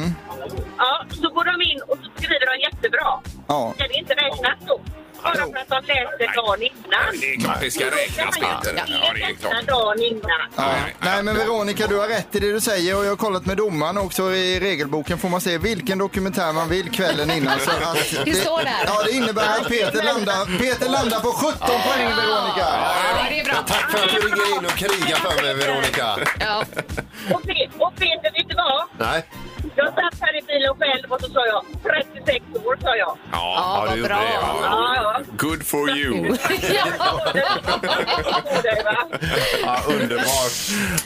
[0.78, 3.20] Ja, så går de in och så skriver de jättebra.
[3.48, 3.72] Ja.
[3.74, 4.80] Ska det inte räknas då?
[5.24, 7.20] Bara för att de läser dagen innan.
[7.20, 8.85] Det är klart det ska räknas, Peter.
[8.87, 9.66] Ja, det är klart.
[9.66, 10.30] dagen innan.
[10.57, 10.74] Ja.
[11.00, 13.57] Nej men Veronica, du har rätt i det du säger och jag har kollat med
[13.57, 17.59] domaren också i regelboken får man se vilken dokumentär man vill kvällen innan.
[17.61, 18.85] Så att Det står där.
[18.87, 22.66] Ja, det innebär att Peter landar, Peter landar på 17 poäng Veronica.
[23.16, 23.54] Ja, det är bra.
[23.66, 26.18] Tack för att du ringer in och krigar för mig Veronica.
[26.40, 26.64] Ja.
[27.30, 27.42] Och
[27.96, 28.85] Peter, vet du vad?
[28.98, 29.24] Nej.
[29.76, 33.18] Jag satt här i bilen själv och så sa jag 36 år, sa jag.
[33.32, 34.18] Ja, Ja, du vad gjorde bra.
[34.18, 34.58] det, ja.
[34.62, 35.20] Ja, ja.
[35.37, 36.37] good for you.
[39.62, 39.78] Ja.
[39.87, 40.52] Underbart.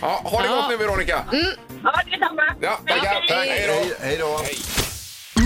[0.01, 1.25] Ja, ha det gott nu, Veronica.
[1.85, 2.43] Ja, detsamma.
[2.61, 3.15] Ja, tackar.
[3.15, 3.31] Tack.
[3.31, 3.73] Hej då.
[3.73, 4.41] Hej, hej då.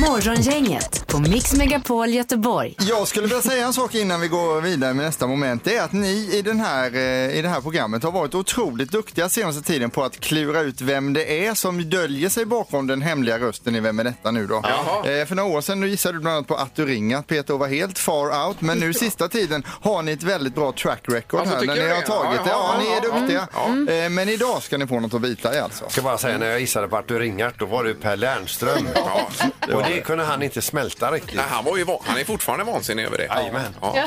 [0.08, 2.74] Morgongänget på Mix Megapol Göteborg.
[2.78, 5.64] Jag skulle vilja säga en sak innan vi går vidare med nästa moment.
[5.64, 8.90] Det är att ni i, den här, eh, i det här programmet har varit otroligt
[8.92, 13.02] duktiga senaste tiden på att klura ut vem det är som döljer sig bakom den
[13.02, 14.60] hemliga rösten i Vem är detta nu då?
[14.62, 15.10] Jaha.
[15.10, 17.60] Eh, för några år sedan gissade du bland annat på att du ringat Peter och
[17.60, 18.60] var helt far out.
[18.60, 21.80] Men nu sista tiden har ni ett väldigt bra track record Alltså, här när ni
[21.80, 22.50] du har tagit Ja, det.
[22.50, 24.04] Ja, ni är duktiga.
[24.04, 25.84] Eh, men idag ska ni få något att bita i alltså.
[25.84, 28.88] Jag ska bara säga när jag gissade på Artur Ringart då var det Per Lernström.
[28.94, 29.28] Ja.
[29.74, 31.34] Och det det kunde han inte smälta riktigt.
[31.36, 33.24] Nej, han, var ju, va- han är fortfarande vansinnig över det.
[33.24, 33.74] Jajamän.
[33.80, 33.94] Ja.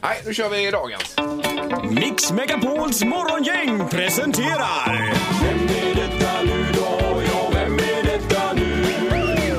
[0.00, 1.16] Nej, nu kör vi dagens.
[1.90, 5.12] Mix Megapols morgongäng presenterar...
[5.42, 7.22] Vem är detta nu då?
[7.32, 8.84] Ja, vem är detta nu?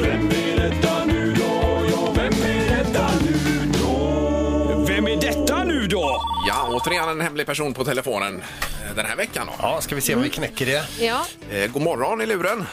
[0.02, 1.86] Vem är detta nu då?
[1.92, 4.86] Ja, vem är detta nu då?
[4.88, 6.22] Vem är detta nu då?
[6.48, 8.44] Ja, återigen en hemlig person på telefonen
[8.90, 9.48] eh, den här veckan.
[9.48, 9.54] Då.
[9.62, 10.86] Ja, ska vi se om vi knäcker det.
[11.00, 11.26] Ja.
[11.52, 12.66] Eh, god morgon i luren.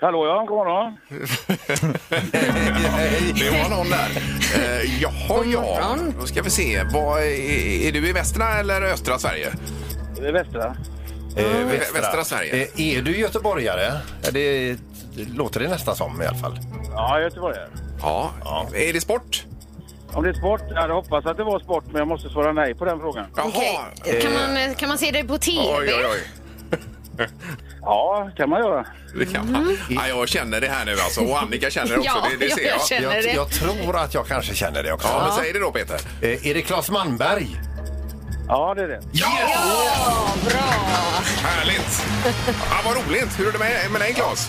[0.00, 0.96] Hallå ja, god morgon.
[3.38, 4.08] Det var någon där.
[4.54, 5.96] Eh, jaha, ja.
[6.20, 6.82] Då ska vi se.
[6.92, 9.52] Vad, är, är du i västra eller östra Sverige?
[10.16, 10.76] Det är Västra.
[11.36, 12.62] Eh, västra Sverige.
[12.62, 13.92] Eh, är du göteborgare?
[14.22, 14.72] Ja, det,
[15.16, 16.58] det låter det nästan som i alla fall.
[16.92, 17.56] Ja, Göteborg.
[18.00, 18.30] Ja.
[18.74, 19.44] Är det sport?
[20.12, 22.52] Om det är sport, jag hade hoppats att det var sport, men jag måste svara
[22.52, 23.26] nej på den frågan.
[23.36, 23.46] Jaha.
[23.48, 24.20] Okej.
[24.22, 25.62] Kan, man, kan man se det på TV?
[25.78, 27.28] Oj, oj, oj.
[27.82, 28.86] Ja, kan man göra.
[29.18, 29.76] Det kan man.
[29.90, 31.20] Ja, jag känner det här nu alltså.
[31.20, 32.10] Och Annika känner det också.
[32.14, 32.86] Ja, det, det ser jag jag.
[32.86, 33.32] känner Jag, det.
[33.32, 35.08] jag tror att jag kanske känner det också.
[35.08, 36.00] Ja, men säg det då Peter.
[36.22, 37.46] Eh, är det Claes Malmberg?
[38.48, 39.00] Ja, det är det.
[39.12, 39.28] Ja!
[40.44, 40.60] Bra!
[41.42, 42.02] Härligt!
[42.70, 43.40] Ja, vad roligt.
[43.40, 44.48] Hur är det med, med dig Claes?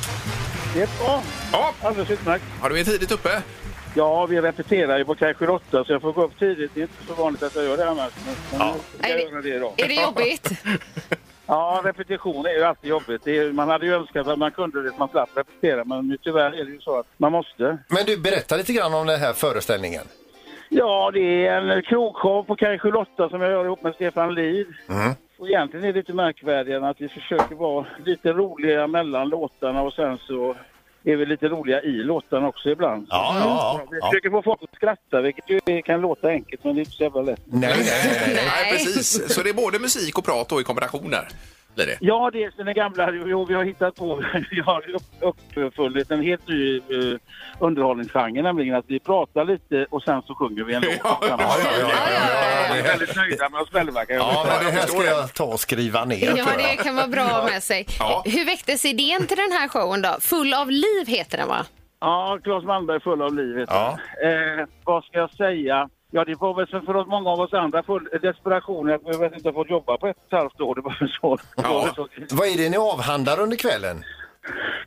[0.74, 1.22] Det är bra.
[1.52, 1.74] Ja.
[1.82, 2.44] Alldeles utmärkt.
[2.62, 3.42] Har du är tidigt uppe?
[3.94, 6.72] Ja, vi repeterar ju på kanske åtta så jag får gå upp tidigt.
[6.74, 8.12] Det är inte så vanligt att jag gör det annars.
[8.26, 9.74] Men, men nu ska Är jag det- göra det idag.
[9.78, 10.52] Är det jobbigt?
[11.52, 13.22] Ja, repetition är ju alltid jobbigt.
[13.24, 15.84] Det är, man hade ju önskat att man kunde det, man slapp repetera.
[15.84, 17.78] Men nu tyvärr är det ju så att man måste.
[17.88, 20.04] Men du, berätta lite grann om den här föreställningen.
[20.70, 24.68] Ja, det är en krogshow på kanske Lotta som jag gör ihop med Stefan Lid.
[25.38, 29.94] Och egentligen är det lite märkvärdigare att vi försöker vara lite roliga mellan låtarna och
[29.94, 30.56] sen så
[31.04, 33.08] är vi lite roliga i låtarna också ibland.
[33.10, 34.10] Ja, ja, Vi ja.
[34.10, 37.04] försöker få folk att skratta, vilket ju kan låta enkelt men det är inte så
[37.04, 37.42] jävla lätt.
[37.46, 38.34] Nej, nej, nej.
[38.36, 38.46] nej.
[38.46, 39.34] Nej, precis.
[39.34, 41.14] Så det är både musik och prat då i kombination
[41.76, 41.98] Blir det.
[42.02, 44.16] Ja, det är den gamla, jo, vi har hittat på,
[44.52, 47.18] vi har upp, uppfunnit en helt ny uh,
[47.60, 50.94] underhållningsgenre, nämligen att vi pratar lite och sen så sjunger vi en låt.
[51.04, 54.26] Ja, ja, Ja, ja, ja, ja, Vi är väldigt nöjda med oss själva kan jag
[54.26, 56.34] Ja, men det här ska jag ta och skriva ner.
[56.38, 57.86] Ja, det kan vara bra med sig.
[58.00, 58.24] Ja.
[58.26, 60.18] Hur väcktes idén till den här showen då?
[60.22, 61.66] Full av liv heter den va?
[62.00, 63.70] Ja, Claes Malmberg full av livet.
[63.72, 63.98] Ja.
[64.24, 65.90] Eh, vad ska jag säga?
[66.14, 68.88] Ja, det var väl som för många av oss andra full desperation.
[68.90, 70.76] Jag vet inte, jag har fått jobba på ett och ett halvt år.
[70.76, 71.38] Det var så.
[71.96, 72.08] Så.
[72.36, 74.04] Vad är det ni avhandlar under kvällen?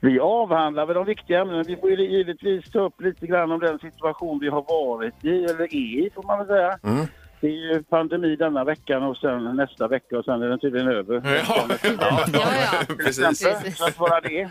[0.01, 1.63] Vi avhandlar väl de viktiga ämnena.
[1.63, 5.45] Vi får ju givetvis ta upp lite grann om den situation vi har varit i,
[5.45, 6.79] eller är i får man väl säga.
[6.83, 7.07] Mm.
[7.41, 10.89] Det är ju pandemi denna veckan och sen nästa vecka och sen är den tydligen
[10.89, 11.15] över.
[11.49, 11.65] Ja,
[12.01, 12.95] Ja, ja.
[13.05, 13.79] precis.
[13.79, 14.49] Så att vara det.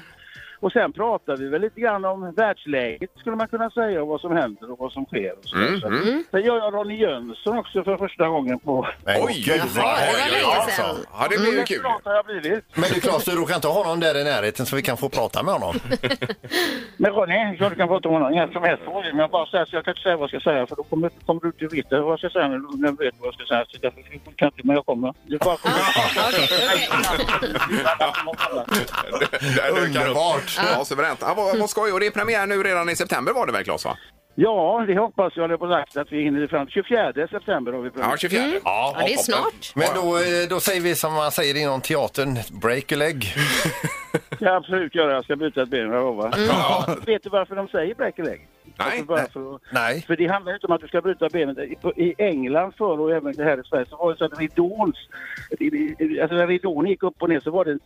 [0.64, 4.22] Och sen pratar vi väl lite grann om världsläget skulle man kunna säga och vad
[4.22, 5.32] som händer och vad som sker.
[5.40, 5.56] Och så.
[5.56, 5.94] Mm, Så att-
[6.32, 8.88] Sen gör jag Ronny Jönsson också för första gången på...
[9.06, 10.82] Men Oj, gud, vad det härligt, alltså.
[11.20, 11.82] Ja, det blir ju kul.
[12.04, 12.64] Har jag blivit.
[12.76, 15.10] Men du Claes, du råkar inte ha någon där i närheten så vi kan få
[15.10, 15.76] prata med honom?
[16.98, 18.34] Men Ronny, klart du kan prata om honom.
[18.34, 18.84] Inga som helst.
[19.12, 20.84] Men jag bara säger så jag kan inte säga vad jag ska säga för då
[20.84, 23.34] kommer, kommer du inte veta vad jag ska säga när du när vet vad jag
[23.34, 23.66] ska säga.
[23.68, 24.02] Så därför
[24.36, 25.14] kan inte, men jag kommer.
[25.26, 25.60] Du bara upp.
[29.84, 30.53] Underbart.
[30.58, 31.20] Ja, suveränt.
[31.22, 31.92] Ja, vad, vad skoj.
[31.92, 33.86] Och det är premiär nu redan i september var det väl Claes?
[33.86, 33.98] Va?
[34.36, 36.68] Ja, det hoppas jag på sagt att vi hinner fram.
[36.68, 38.42] 24 september har vi Ja, 24.
[38.46, 39.72] Ja, Ja, det är snart.
[39.76, 43.24] Men då, eh, då säger vi som man säger inom teatern, break a leg.
[44.36, 45.12] ska jag absolut göra.
[45.14, 46.34] Jag ska byta ett ben, jag lovar.
[46.48, 46.86] Ja.
[47.06, 48.48] Vet du varför de säger break a leg?
[48.78, 48.88] Nej.
[48.88, 50.02] Alltså bara för, att- Nej.
[50.08, 51.58] för det handlar inte om att du ska bryta benet.
[51.96, 54.96] I- England förr och även här i Sverige så var det så att ridåns,
[56.22, 57.80] alltså när ridån gick upp och ner så var det en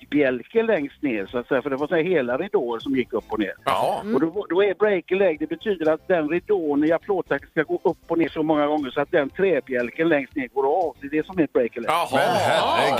[0.00, 1.62] träbjälke längst ner så att säga.
[1.62, 3.54] För det var så här hela ridåer som gick upp och ner.
[3.64, 4.02] Jaha.
[4.14, 7.80] Och då, då är break leg, det betyder att den ridån i applådtaket ska gå
[7.82, 10.96] upp och ner så många gånger så att den träbjälken längst ner går av.
[11.00, 11.84] Det är det som är break leg.
[11.88, 12.08] Jaha.
[12.12, 12.95] Men herregud.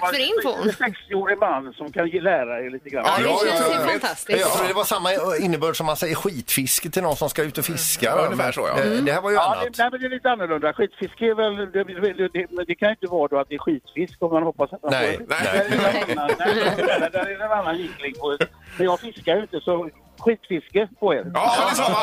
[0.00, 0.62] Tack för infon.
[0.84, 3.04] En 60-årig man som kan ge- lära er lite grann.
[3.06, 4.40] Ja, det känns ja, ju fantastiskt.
[4.40, 5.08] Jag tror det var samma
[5.40, 8.06] innebörd som man säger skitfiske till någon som ska ut och fiska.
[8.06, 8.82] Ja, ungefär så, ja.
[8.82, 9.64] Eh, Det här var ju Ja, annat.
[9.64, 10.72] det, nej, men det är lite annorlunda.
[10.72, 11.56] Skitfiske är väl...
[11.56, 14.42] Det, det, det, men det kan inte vara då att det är skitfisk om man
[14.42, 15.38] hoppas att man Nej, får nej.
[15.44, 18.46] Där är en annan, där, där är en annan vinkling på det.
[18.76, 21.30] Men jag fiskar ju inte så skitfiske på er.
[21.34, 21.98] Ja, detsamma.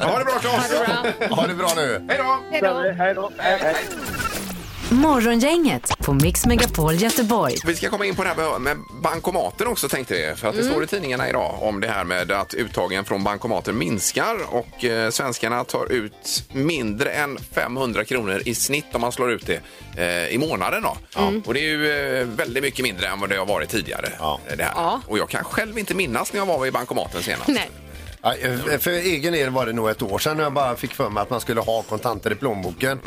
[0.00, 0.06] Ja.
[0.06, 1.30] Ha det bra Claes.
[1.30, 2.06] Ha det bra nu.
[2.08, 2.38] Hej då.
[2.50, 2.90] Hej då.
[3.02, 3.30] Hej då.
[3.38, 3.74] Hej, hej.
[4.90, 7.54] Morgongänget på Mix Megapol Göteborg.
[7.66, 10.34] Vi ska komma in på det här med bankomaten också tänkte vi.
[10.36, 13.78] För att det står i tidningarna idag om det här med att uttagen från bankomaten
[13.78, 19.30] minskar och eh, svenskarna tar ut mindre än 500 kronor i snitt om man slår
[19.32, 19.60] ut det
[19.96, 20.82] eh, i månaden.
[20.82, 20.96] Då.
[21.46, 24.12] Och det är ju eh, väldigt mycket mindre än vad det har varit tidigare.
[24.18, 24.40] Ja.
[24.46, 24.72] eh, Det här.
[24.76, 25.00] Ja.
[25.06, 27.48] Och jag kan själv inte minnas när jag var vid bankomaten senast.
[27.48, 27.70] Nej.
[28.22, 28.34] Ja,
[28.80, 31.22] För egen del var det nog ett år sedan när jag bara fick för mig
[31.22, 33.00] att man skulle ha kontanter i plånboken.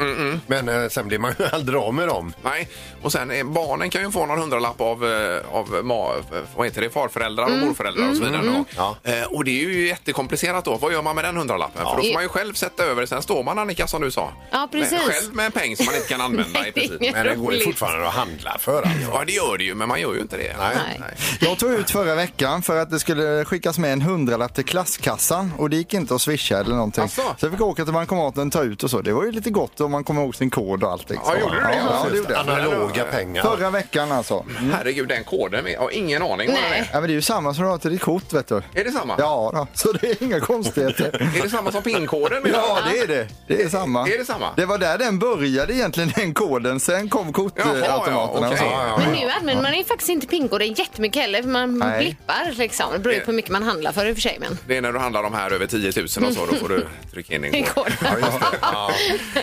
[0.47, 2.33] Men eh, sen blir man ju aldrig av med dem.
[2.43, 2.67] Nej,
[3.01, 6.13] och sen eh, barnen kan ju få någon hundralapp av, eh, av ma,
[6.55, 8.41] vad heter det, farföräldrar och morföräldrar och så vidare.
[8.45, 8.65] Då.
[8.75, 8.97] Ja.
[9.29, 10.75] Och det är ju jättekomplicerat då.
[10.77, 11.85] Vad gör man med den hundralappen?
[11.85, 13.05] För då får man ju själv sätta över.
[13.05, 14.31] Sen står man Annika som du sa.
[14.51, 14.91] Ja, precis.
[14.91, 17.13] Med, själv med en peng som man inte kan använda i princip.
[17.13, 18.77] Men det går ju fortfarande att handla för.
[18.77, 19.09] Alltså.
[19.13, 20.55] Ja, det gör det ju, men man gör ju inte det.
[20.59, 20.97] Nej.
[21.39, 24.65] Jag tog ut förra veckan för att det skulle skickas med en hundralapp till
[25.01, 27.03] klasskassan och det gick inte att swisha eller någonting.
[27.03, 27.21] Asså?
[27.21, 29.01] Så jag fick åka till bankomaten och ta ut och så.
[29.01, 31.09] Det var ju lite gott om man kommer ihåg sin kod och allt.
[31.09, 31.33] Liksom.
[31.33, 31.75] Ja, gjorde du det?
[31.75, 32.49] Ja, det gjorde jag.
[32.49, 33.43] Analoga pengar.
[33.43, 34.45] Förra veckan alltså.
[34.71, 35.65] Herregud, den koden.
[35.73, 36.79] Jag har ingen aning vad den Nej.
[36.79, 36.89] är.
[36.93, 38.55] Ja, men det är ju samma som du har till ditt kort vet du.
[38.55, 39.15] Är det samma?
[39.17, 39.67] Ja, då.
[39.73, 41.31] så det är inga konstigheter.
[41.37, 42.43] Är det samma som pinkoden?
[42.53, 43.27] Ja, det är det.
[43.47, 44.07] Det är samma.
[44.07, 44.49] Är det samma?
[44.55, 46.79] Det var där den började egentligen, den koden.
[46.79, 48.93] Sen kom kortautomaterna ja, så.
[48.93, 49.05] okej.
[49.05, 52.85] Men nu använder man ju faktiskt inte pinkoden jättemycket heller för man blippar liksom.
[52.93, 54.37] Det beror ju på hur mycket man handlar för i och för sig.
[54.39, 54.57] Men...
[54.91, 57.41] När du handlar om här över 10 000 och så, då får du trycka in
[57.41, 57.73] din En kod.
[57.85, 57.93] kod.
[58.01, 58.57] Ja, just det.
[58.61, 58.91] Ja.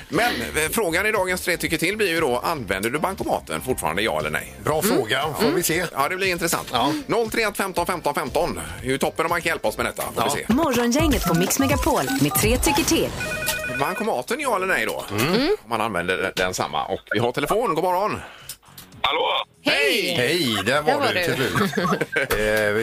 [0.09, 4.03] Men eh, frågan i dagens tre tycker till blir ju då, använder du bankomaten fortfarande,
[4.03, 4.55] ja eller nej?
[4.65, 5.85] Bra fråga, får vi se.
[5.93, 6.69] Ja, det blir intressant.
[6.73, 6.93] Ja.
[7.31, 8.61] 031 15 15 15.
[8.81, 10.03] Det är ju toppen om man kan hjälpa oss med detta.
[10.15, 10.53] Får vi se.
[10.55, 13.11] Morgongänget på Mix Megapol med tre tycker till.
[13.81, 15.05] Bankomaten, ja eller nej då?
[15.65, 16.85] Om man använder den samma.
[16.85, 18.19] Och vi har telefon, god morgon.
[19.03, 19.45] Hallå?
[19.65, 20.15] Hej!
[20.17, 21.25] Hej, där var, Där var du du.
[21.25, 21.77] till slut.
[22.33, 22.39] eh,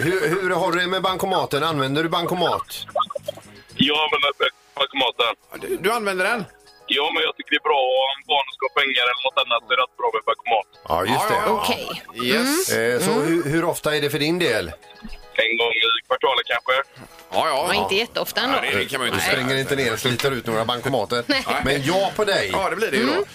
[0.08, 1.64] hur, hur har du det med bankomaten?
[1.64, 2.86] Använder du bankomat?
[3.76, 4.32] Jag använder
[4.76, 5.36] bankomaten.
[5.62, 6.46] Du, du använder den?
[6.88, 9.62] Ja, men jag tycker det är bra om barnen ska ha pengar eller något annat
[9.68, 10.68] så är det rätt bra med bankomat.
[10.92, 11.52] Ja, just det.
[11.58, 11.86] Okej.
[12.34, 12.70] Yes.
[12.74, 14.66] Eh, så hur, hur ofta är det för din del?
[15.38, 16.74] En gång i kvartalet kanske.
[17.32, 17.70] Ja, ja.
[17.74, 18.56] Ja, inte jätteofta ändå.
[18.72, 19.38] Ja, det kan man ju Du inte säga.
[19.38, 21.24] springer inte ner och sliter ut några bankomater.
[21.66, 22.50] Men ja på dig.
[22.54, 23.12] Ja, det blir det ju då.
[23.12, 23.32] Exakt.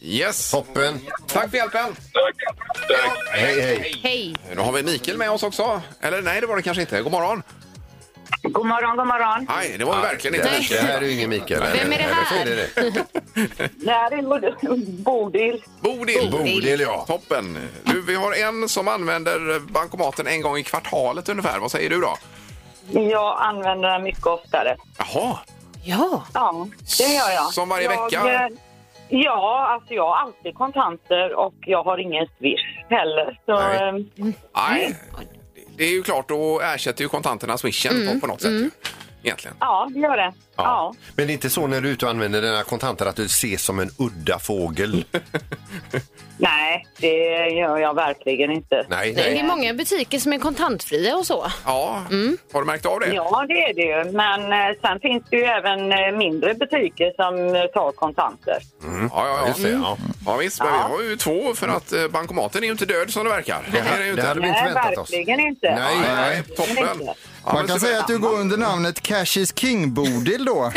[0.00, 0.50] Yes.
[0.50, 1.00] Toppen.
[1.26, 1.86] Tack för hjälpen.
[2.12, 2.56] Tack.
[2.88, 3.18] Tack.
[3.30, 4.00] Hej, hej.
[4.02, 4.36] Hej!
[4.54, 5.82] Nu har vi Mikael med oss också.
[6.00, 7.02] Eller nej, det var det kanske inte.
[7.02, 7.42] God morgon.
[8.42, 9.46] God morgon, god morgon.
[9.48, 10.50] Nej, det var det verkligen inte.
[10.50, 10.66] Nej.
[10.70, 11.60] Det här är ju ingen Mikael.
[11.60, 12.44] Vem är det Eller här?
[12.44, 13.04] det det.
[13.84, 15.62] Det här är Bod- Bodil.
[15.80, 16.30] Bodil.
[16.30, 17.04] Bodil, ja.
[17.06, 17.68] Toppen.
[17.84, 21.58] Du, vi har en som använder bankomaten en gång i kvartalet ungefär.
[21.58, 22.16] Vad säger du då?
[22.90, 24.76] Jag använder den mycket oftare.
[24.98, 25.38] Jaha.
[25.84, 26.66] Ja, Ja,
[26.98, 27.52] det gör jag.
[27.52, 28.32] Som varje jag, vecka?
[28.32, 28.48] eh,
[29.08, 33.40] Ja, alltså jag har alltid kontanter och jag har ingen Swish heller.
[33.46, 33.88] Så, Nej.
[33.88, 34.96] eh, Nej.
[35.76, 38.50] Det är ju klart, då ersätter ju kontanterna swishen på, på något sätt.
[38.50, 38.70] ju.
[39.26, 39.56] Egentligen.
[39.60, 40.32] ja, det gör det.
[40.56, 40.94] Ja.
[41.16, 43.24] Men det är inte så när du är ute och använder dina kontanter att du
[43.24, 45.04] ses som en udda fågel?
[46.38, 47.16] Nej, det
[47.50, 48.76] gör jag verkligen inte.
[48.76, 49.42] Nej, Nej, det är nej.
[49.42, 51.46] många butiker som är kontantfria och så.
[51.64, 52.02] Ja,
[52.52, 53.06] har du märkt av det?
[53.14, 54.12] Ja, det är det ju.
[54.12, 58.58] Men eh, sen finns det ju även eh, mindre butiker som eh, tar kontanter.
[58.82, 59.48] Ja, ja, ja.
[59.48, 59.96] Just det, ja.
[60.26, 63.10] Ja, visst, men vi har ju två för att eh, bankomaten är ju inte död
[63.10, 63.58] som det verkar.
[63.72, 64.26] Det är det ju det inte.
[64.28, 65.12] hade vi inte Nej, väntat oss.
[65.12, 65.74] verkligen inte.
[65.74, 67.00] Nej, Nej, toppen.
[67.00, 67.14] inte.
[67.46, 70.72] Ja, Man kan säga att du går under namnet Cash is King-Bodil då.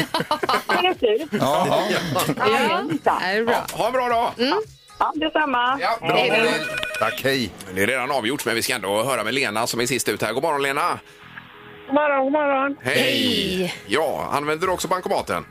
[0.67, 1.27] Precis.
[1.39, 1.83] Ja,
[2.37, 3.15] Jajamensan.
[3.21, 3.65] Det är bra.
[3.73, 4.31] Ha en bra dag!
[4.99, 5.77] Ja, detsamma.
[5.81, 6.09] Ja, bra.
[6.15, 6.49] Bodil.
[6.99, 7.51] Tack, hej.
[7.73, 10.21] Det är redan avgjort, men vi ska ändå höra med Lena som är sist ut
[10.21, 10.33] här.
[10.33, 10.99] God morgon Lena!
[11.85, 12.75] God morgon, god morgon.
[12.81, 13.73] Hej!
[13.87, 15.45] Ja, använder du också bankomaten?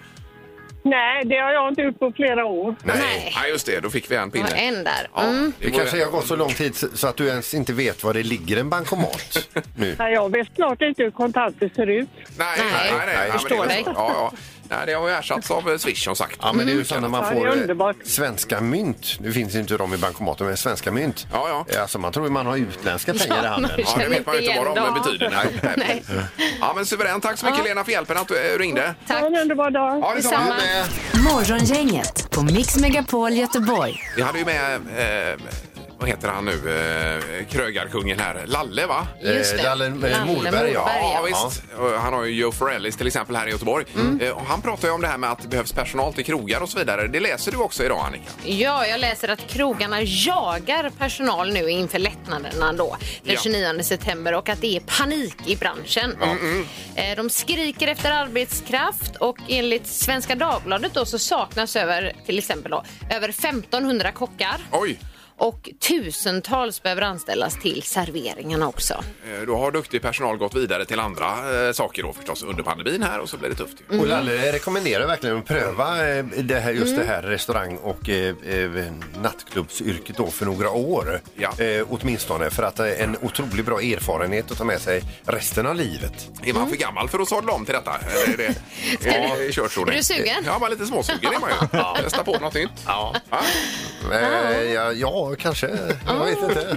[0.83, 2.77] Nej, det har jag inte gjort på flera år.
[2.85, 3.33] Nej.
[3.41, 3.81] Nej, just det.
[3.81, 4.61] Då fick vi en Det var pinne.
[4.61, 5.09] en där.
[5.15, 5.53] Ja, Mm.
[5.59, 8.15] Det var- kanske har gått så lång tid så att du ens inte vet var
[8.15, 9.97] det ligger en bankomat nu.
[9.99, 12.09] Nej, jag vet klart inte hur kontanter ser ut.
[12.15, 13.07] Nej, nej, Nej, nej.
[13.07, 13.85] nej, jag Ja, men förstår det är dig.
[13.85, 13.91] så.
[13.95, 14.33] Ja, ja.
[14.71, 16.39] Nej, det har ju ersatts av eh, Swish som sagt.
[16.43, 17.97] Ja, men det är ju så när man Ja, får det är eh, underbart.
[18.05, 19.21] svenska mynt.
[19.21, 21.27] Nu finns inte de i bankomaten, men svenska mynt.
[21.33, 21.81] Ja, ja.
[21.81, 23.71] Alltså man tror ju man har utländska pengar i handen.
[23.79, 25.31] Ja, det vet man ju inte vad de betyder.
[25.31, 25.75] Nej.
[25.77, 26.05] Nej.
[26.61, 27.21] Ja, men suverän.
[27.21, 28.95] Tack så mycket Lena för hjälpen att du eh, ringde.
[29.07, 29.21] Tack.
[29.21, 29.99] Ha en underbar dag.
[30.03, 30.55] Ja, detsamma.
[30.55, 31.33] Detsamma.
[31.35, 34.03] Morgongänget på Mix Megapol Göteborg.
[34.17, 35.39] Vi hade ju med, eh,
[36.01, 39.07] vad heter han nu, eh, krögarkungen här, Lalle va?
[39.23, 39.59] Just det.
[39.59, 40.91] Eh, Lalle, eh, Lalle Morberg, ja.
[41.01, 41.23] Ja, ja.
[41.47, 41.63] visst.
[41.79, 43.85] Och Han har ju Joe Forellis till exempel här i Göteborg.
[44.21, 46.61] Eh, och Han pratar ju om det här med att det behövs personal till krogar
[46.61, 47.07] och så vidare.
[47.09, 48.25] Det läser du också idag Annika.
[48.45, 53.41] Ja, jag läser att krogarna jagar personal nu inför lättnaderna då, den Ja.
[53.43, 56.17] 29 september och att det är panik i branschen.
[56.95, 62.71] Eh, De skriker efter arbetskraft och enligt Svenska Dagbladet då så saknas över till exempel
[62.71, 64.99] då, över 1500 kockar Oj,
[65.39, 68.95] och tusentals behöver anställas till serveringarna också.
[68.95, 71.27] eh, då har duktig personal gått vidare till andra
[71.67, 73.77] eh, saker då förstås under pandemin här och så blir det tufft.
[73.91, 73.99] ju.
[74.01, 76.99] Och Lalle rekommenderar verkligen att pröva eh, det här, just Mm.
[77.01, 81.21] det här restaurang och eh, eh, nattklubbsyrket då för några år.
[81.35, 81.65] Ja.
[81.65, 85.67] Eh, åtminstone för att det är en otroligt bra erfarenhet att ta med sig resten
[85.67, 86.29] av livet.
[86.45, 87.97] Är man för gammal för att sadla om till detta?
[87.99, 90.43] Eller är det, är det kört så Är du sugen?
[90.47, 91.51] Ja, man är lite småsugen är man
[91.97, 92.03] ju.
[92.03, 92.71] Testa på något nytt.
[92.87, 93.15] Ja.
[93.31, 93.41] Ja.
[94.13, 95.71] Eh, ja, ja, Ja, kanske.
[96.07, 96.77] Jag vet inte.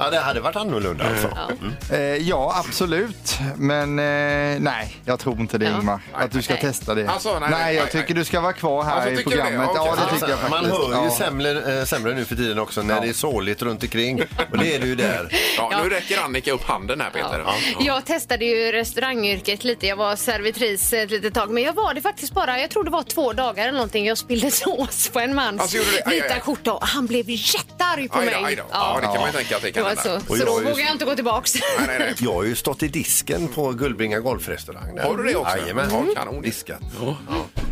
[0.00, 1.38] Ja, det hade varit annorlunda alltså.
[1.60, 1.74] Mm.
[1.92, 3.38] Eh, ja, absolut.
[3.56, 5.78] Men eh, nej, jag tror inte det Ja.
[5.78, 6.00] Ingmar.
[6.12, 6.62] Att du ska Nej.
[6.62, 7.06] testa det.
[7.08, 8.14] Alltså, nej, nej, jag nej, tycker nej.
[8.14, 9.42] du ska vara kvar här Alltså, i tycker du det?
[9.42, 9.68] programmet.
[9.70, 9.82] Okej.
[9.86, 10.50] Ja, det tycker jag faktiskt.
[10.50, 11.14] Man hör ju ja.
[11.18, 13.00] sämre, eh, sämre nu för tiden också när Ja.
[13.00, 14.22] det är såligt runt omkring.
[14.52, 15.28] Och det är det ju där.
[15.56, 17.42] Ja, nu räcker Annika upp handen här Peter.
[17.46, 17.54] Ja.
[17.80, 19.86] Jag testade ju restaurangyrket lite.
[19.86, 21.50] Jag var servitris ett litet tag.
[21.50, 24.06] Men jag var det faktiskt bara, jag tror det var två dagar eller någonting.
[24.06, 26.02] Jag spillde sås på en mans Alltså, gjorde du det?
[26.06, 26.40] Aj, aj, vita aj.
[26.40, 28.44] skjorta och han blev jättearg på Aj då, mig.
[28.44, 28.62] aj då.
[28.72, 30.02] Ja, det kan man ju tänka att det kan var hända.
[30.02, 31.54] så Och så jag då ju- vågar jag inte gå tillbaks.
[31.54, 32.14] Nej, nej, nej.
[32.20, 34.94] Jag har ju stått i disken på Gullbringa golfrestaurang.
[34.94, 35.02] där.
[35.04, 35.56] Har du det också?
[35.58, 35.88] Jajamän.
[35.92, 36.42] Ja, kanon.
[36.42, 36.80] Diskat.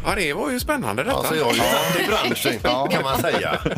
[0.06, 1.16] Ja, det var ju spännande detta.
[1.16, 3.58] Alltså jag har ju varit i branschen kan man säga.
[3.64, 3.70] Ja.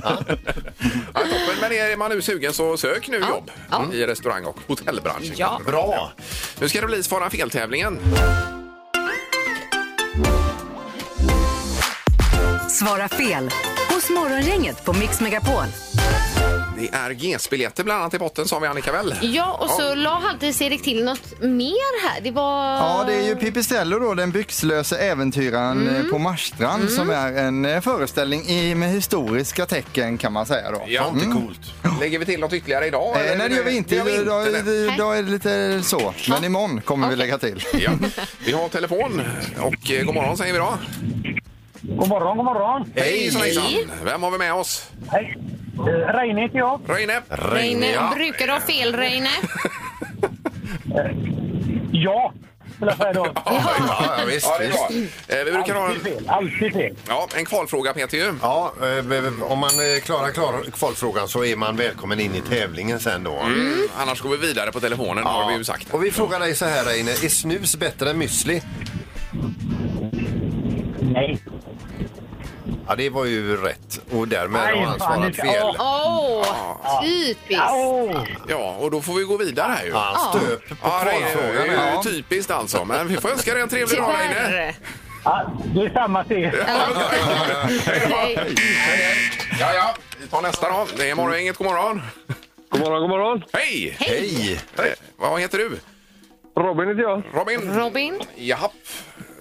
[1.14, 1.56] Ja, toppen.
[1.60, 3.50] Men är man nu sugen så sök nu jobb
[3.92, 5.34] i restaurang och hotellbranschen.
[5.36, 5.60] Ja.
[5.66, 6.12] Bra!
[6.60, 7.98] Nu ska det bli Svara fel-tävlingen.
[12.78, 13.50] Svara fel
[13.94, 15.64] hos Morgongänget på Mix Megapol.
[16.78, 19.14] Det är GS-biljetter bland annat i botten sa vi Annika väl?
[19.22, 22.20] Ja, och så la Halvtids-Erik till något mer här.
[22.20, 22.76] Det var...
[22.76, 26.04] Ja, det är ju Pipistrello då, den byxlöse äventyraren Mm.
[26.06, 30.70] eh, på Marstrand som är en eh, föreställning i, med historiska tecken kan man säga
[30.70, 30.82] då.
[30.86, 31.60] Ja, Inte coolt.
[32.00, 33.16] Lägger vi till något ytterligare idag?
[33.16, 33.36] Eh, eller?
[33.36, 33.94] nej, det gör vi inte.
[33.96, 34.46] Gör vi inte, Idag,
[34.94, 36.14] idag är det lite så.
[36.28, 37.64] Men imorgon kommer vi lägga till.
[37.72, 37.90] Ja.
[38.46, 39.22] Vi har telefon
[39.60, 40.78] och eh, god morgon säger vi då.
[41.82, 42.92] God morgon, god morgon.
[42.96, 43.64] Hej hejsan.
[44.04, 44.90] Vem har vi med oss?
[45.10, 45.36] Hej.
[45.78, 46.80] Eh, Reine heter jag.
[46.88, 47.20] Reine.
[47.28, 48.12] Reine, Ja.
[48.14, 49.28] brukar du ha fel Reine?
[51.92, 52.32] Ja,
[52.76, 53.26] skulle jag säga då.
[53.44, 53.62] Ja,
[54.18, 54.88] ja, visst, ja, det är bra.
[55.38, 56.24] Eh, Vi brukar ha Alltid fel.
[56.28, 56.94] Alltid fel.
[57.08, 58.34] ja, en kvalfråga Peter ju.
[58.42, 63.00] Ja, eh, om man eh, klarar, klarar kvalfrågan så är man välkommen in i tävlingen
[63.00, 63.32] sen då.
[63.40, 63.82] Mm.
[63.96, 65.94] Annars går vi vidare på telefonen har vi ju sagt.
[65.94, 68.62] Och vi frågar dig så här Reine, är snus bättre än müsli?
[71.00, 71.38] Nej.
[72.88, 74.00] Ja, det var ju rätt.
[74.10, 75.76] Och därmed Nej, har han svarat fel.
[75.78, 77.50] Åh, typiskt.
[78.48, 79.90] Ja, och då får vi gå vidare här ju.
[79.90, 81.64] Ja, Han stöp på Ja, det är kvalfrågan.
[81.66, 82.02] ju här.
[82.02, 82.84] typiskt alltså.
[82.84, 84.14] Men vi får önska dig en trevlig dag.
[84.20, 84.74] Tyvärr.
[85.24, 86.64] Ja, det är samma till er.
[88.10, 88.54] Nej.
[89.60, 89.94] Ja, ja.
[90.20, 90.86] Vi tar nästa då.
[90.96, 91.56] Det är Morgongänget.
[91.56, 92.02] God morgon.
[92.70, 93.42] God morgon, god morgon.
[93.52, 93.96] Hej!
[94.00, 94.60] Hej!
[94.78, 94.94] Hej.
[95.16, 95.78] Vad heter du?
[96.56, 97.22] Robin heter jag.
[97.32, 97.74] Robin?
[97.74, 98.20] Robin?
[98.36, 98.68] Jaha.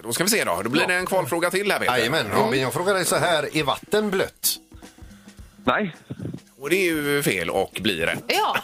[0.08, 0.60] Då ska vi se då.
[0.64, 1.92] Då blir det en kvalfråga till här Peter.
[1.96, 4.56] Jajamän, Robin, jag frågar dig så här, är vatten blött?
[5.64, 5.96] Nej.
[6.60, 8.24] Och det är ju fel och blir rätt.
[8.26, 8.56] Ja,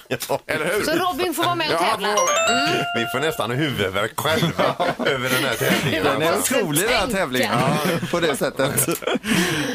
[0.47, 0.85] Eller hur?
[0.85, 2.09] så Robin får vara med och Ja, tävla.
[2.09, 2.87] får vara med.
[2.97, 4.65] Vi får nästan huvudvärk själva
[5.07, 6.05] över den här tävlingen.
[6.05, 7.53] Den är otrolig den här tävlingen.
[7.53, 7.79] Ja,
[8.11, 8.89] på det sättet.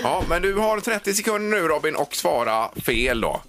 [0.04, 3.42] Ja, men du har 30 sekunder nu Robin och svara fel då.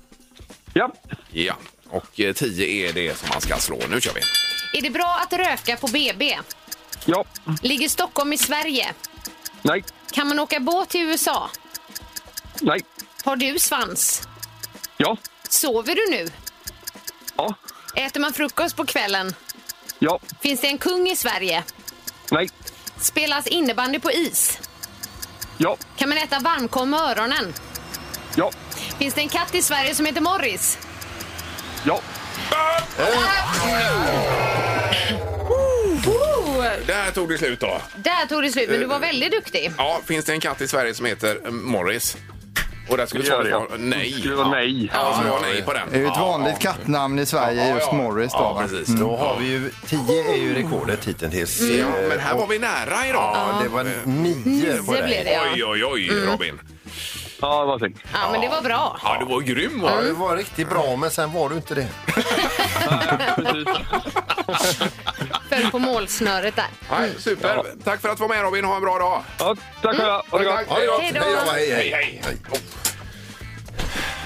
[0.72, 0.92] Ja.
[1.30, 1.54] Ja.
[1.90, 3.78] Och eh, 10 är det som man ska slå.
[3.90, 4.20] Nu kör vi.
[4.78, 6.38] Är det bra att röka på BB?
[7.10, 7.24] Ja.
[7.62, 8.94] Ligger Stockholm i Sverige?
[9.62, 9.84] Nej.
[10.10, 11.50] Kan man åka båt till USA?
[12.60, 12.80] Nej.
[13.24, 14.22] Har du svans?
[14.96, 15.16] Ja.
[15.48, 16.30] Sover du nu?
[17.36, 17.54] Ja.
[17.94, 19.34] Äter man frukost på kvällen?
[19.98, 20.18] Ja.
[20.40, 21.64] Finns det en kung i Sverige?
[22.30, 22.50] Nej.
[23.00, 24.58] Spelas innebandy på is?
[25.58, 25.76] Ja.
[25.96, 27.54] Kan man äta varmkorv med öronen?
[28.34, 28.50] Ja.
[28.98, 30.78] Finns det en katt i Sverige som heter Morris?
[31.84, 32.00] Ja.
[32.98, 33.24] Oh,
[36.86, 37.80] Där tog det slut då.
[37.96, 39.72] där tog det slut, men du var väldigt duktig.
[39.78, 42.16] Ja, finns det en katt i Sverige som heter eh, Morris?
[42.88, 43.58] Och där skulle svaret ja.
[43.58, 44.20] vara nej.
[44.28, 44.90] Det var nej.
[44.94, 45.88] Ja, så det var nej på den.
[45.90, 46.72] Det är ju ett Ja, vanligt ja.
[46.72, 47.96] kattnamn i Sverige, Ja, just ja.
[47.96, 48.32] Morris.
[48.32, 48.62] Då, Ja, va?
[48.62, 48.88] precis.
[48.88, 51.60] Då har vi ju, 10 är ju rekordet hittills.
[51.60, 53.32] Ja, Eh, men här var vi nära idag.
[53.36, 54.08] Ja, det var 9 på
[54.48, 55.22] Nio blev dig.
[55.24, 55.40] det, ja.
[55.54, 56.60] Oj, oj, oj, Robin.
[57.42, 58.00] Ja, det var snyggt.
[58.12, 59.00] Ja, men det var bra.
[59.04, 59.90] Ja, du var grym va?
[59.96, 61.88] Ja, det var riktigt bra, men sen var du inte det.
[65.62, 66.66] Föll på målsnöret där.
[66.90, 67.62] Nej, super.
[67.84, 68.64] Tack för att du var med Robin.
[68.64, 69.22] Ha en bra dag.
[69.38, 70.24] Ja, tack du ha.
[70.30, 70.54] Ha det gott.
[70.68, 71.00] Ja, gott.
[71.02, 71.20] Hej då.
[71.20, 72.22] Hej då, hej, Hej.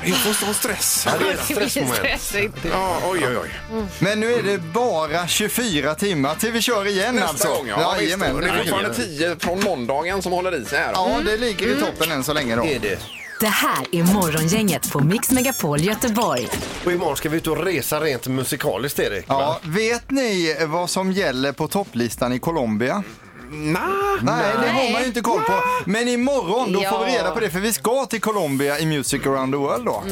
[0.06, 1.02] Jag får sån stress.
[1.06, 1.94] Ja, det är ett stressmoment.
[1.96, 2.54] stressigt.
[2.72, 3.50] Ja, oj, oj, oj.
[3.98, 7.48] Men nu är det bara 24 timmar till vi kör igen Nästa alltså.
[7.48, 7.90] gång, ja.
[7.98, 8.02] visst.
[8.02, 8.34] Jajamän.
[8.34, 10.92] Och det är fortfarande 10 från måndagen som håller i sig här.
[10.94, 12.64] Ja, det ligger i toppen än så länge då.
[12.66, 12.98] Är det.
[13.40, 16.48] Det här är Morgongänget på Mix Megapol Göteborg.
[16.84, 19.24] Och imorgon ska vi ut och resa rent musikaliskt, Erik.
[19.28, 23.02] Ja, vet ni vad som gäller på topplistan i Colombia?
[23.50, 23.82] Nej.
[24.22, 25.52] Nej, det har man ju inte koll på.
[25.86, 29.26] Men imorgon då får vi reda på det för vi ska till Colombia i Music
[29.26, 30.02] around the world då.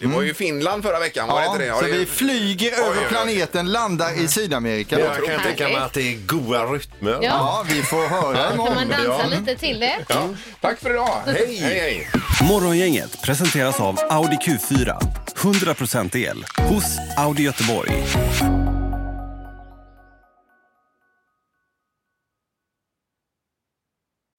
[0.00, 1.74] Det var ju Finland förra veckan, var det inte det?
[1.74, 1.92] så det...
[1.92, 3.06] vi flyger oj, över oj.
[3.08, 4.96] planeten, landar i Sydamerika.
[4.96, 5.02] Då.
[5.02, 7.10] Jag kan tänka mig att det är goa rytmer.
[7.12, 7.18] Ja.
[7.22, 8.74] Ja, vi får höra Kan imorgon.
[8.74, 9.38] man dansa Ja.
[9.38, 9.98] lite till det?
[10.08, 10.28] Ja.
[10.60, 11.20] Tack för idag.
[11.26, 11.56] Hej.
[11.60, 12.10] hej, hej.
[12.48, 14.98] Morgongänget presenteras av Audi Q4.
[15.36, 16.84] 100% el hos
[17.18, 17.92] Audi Göteborg.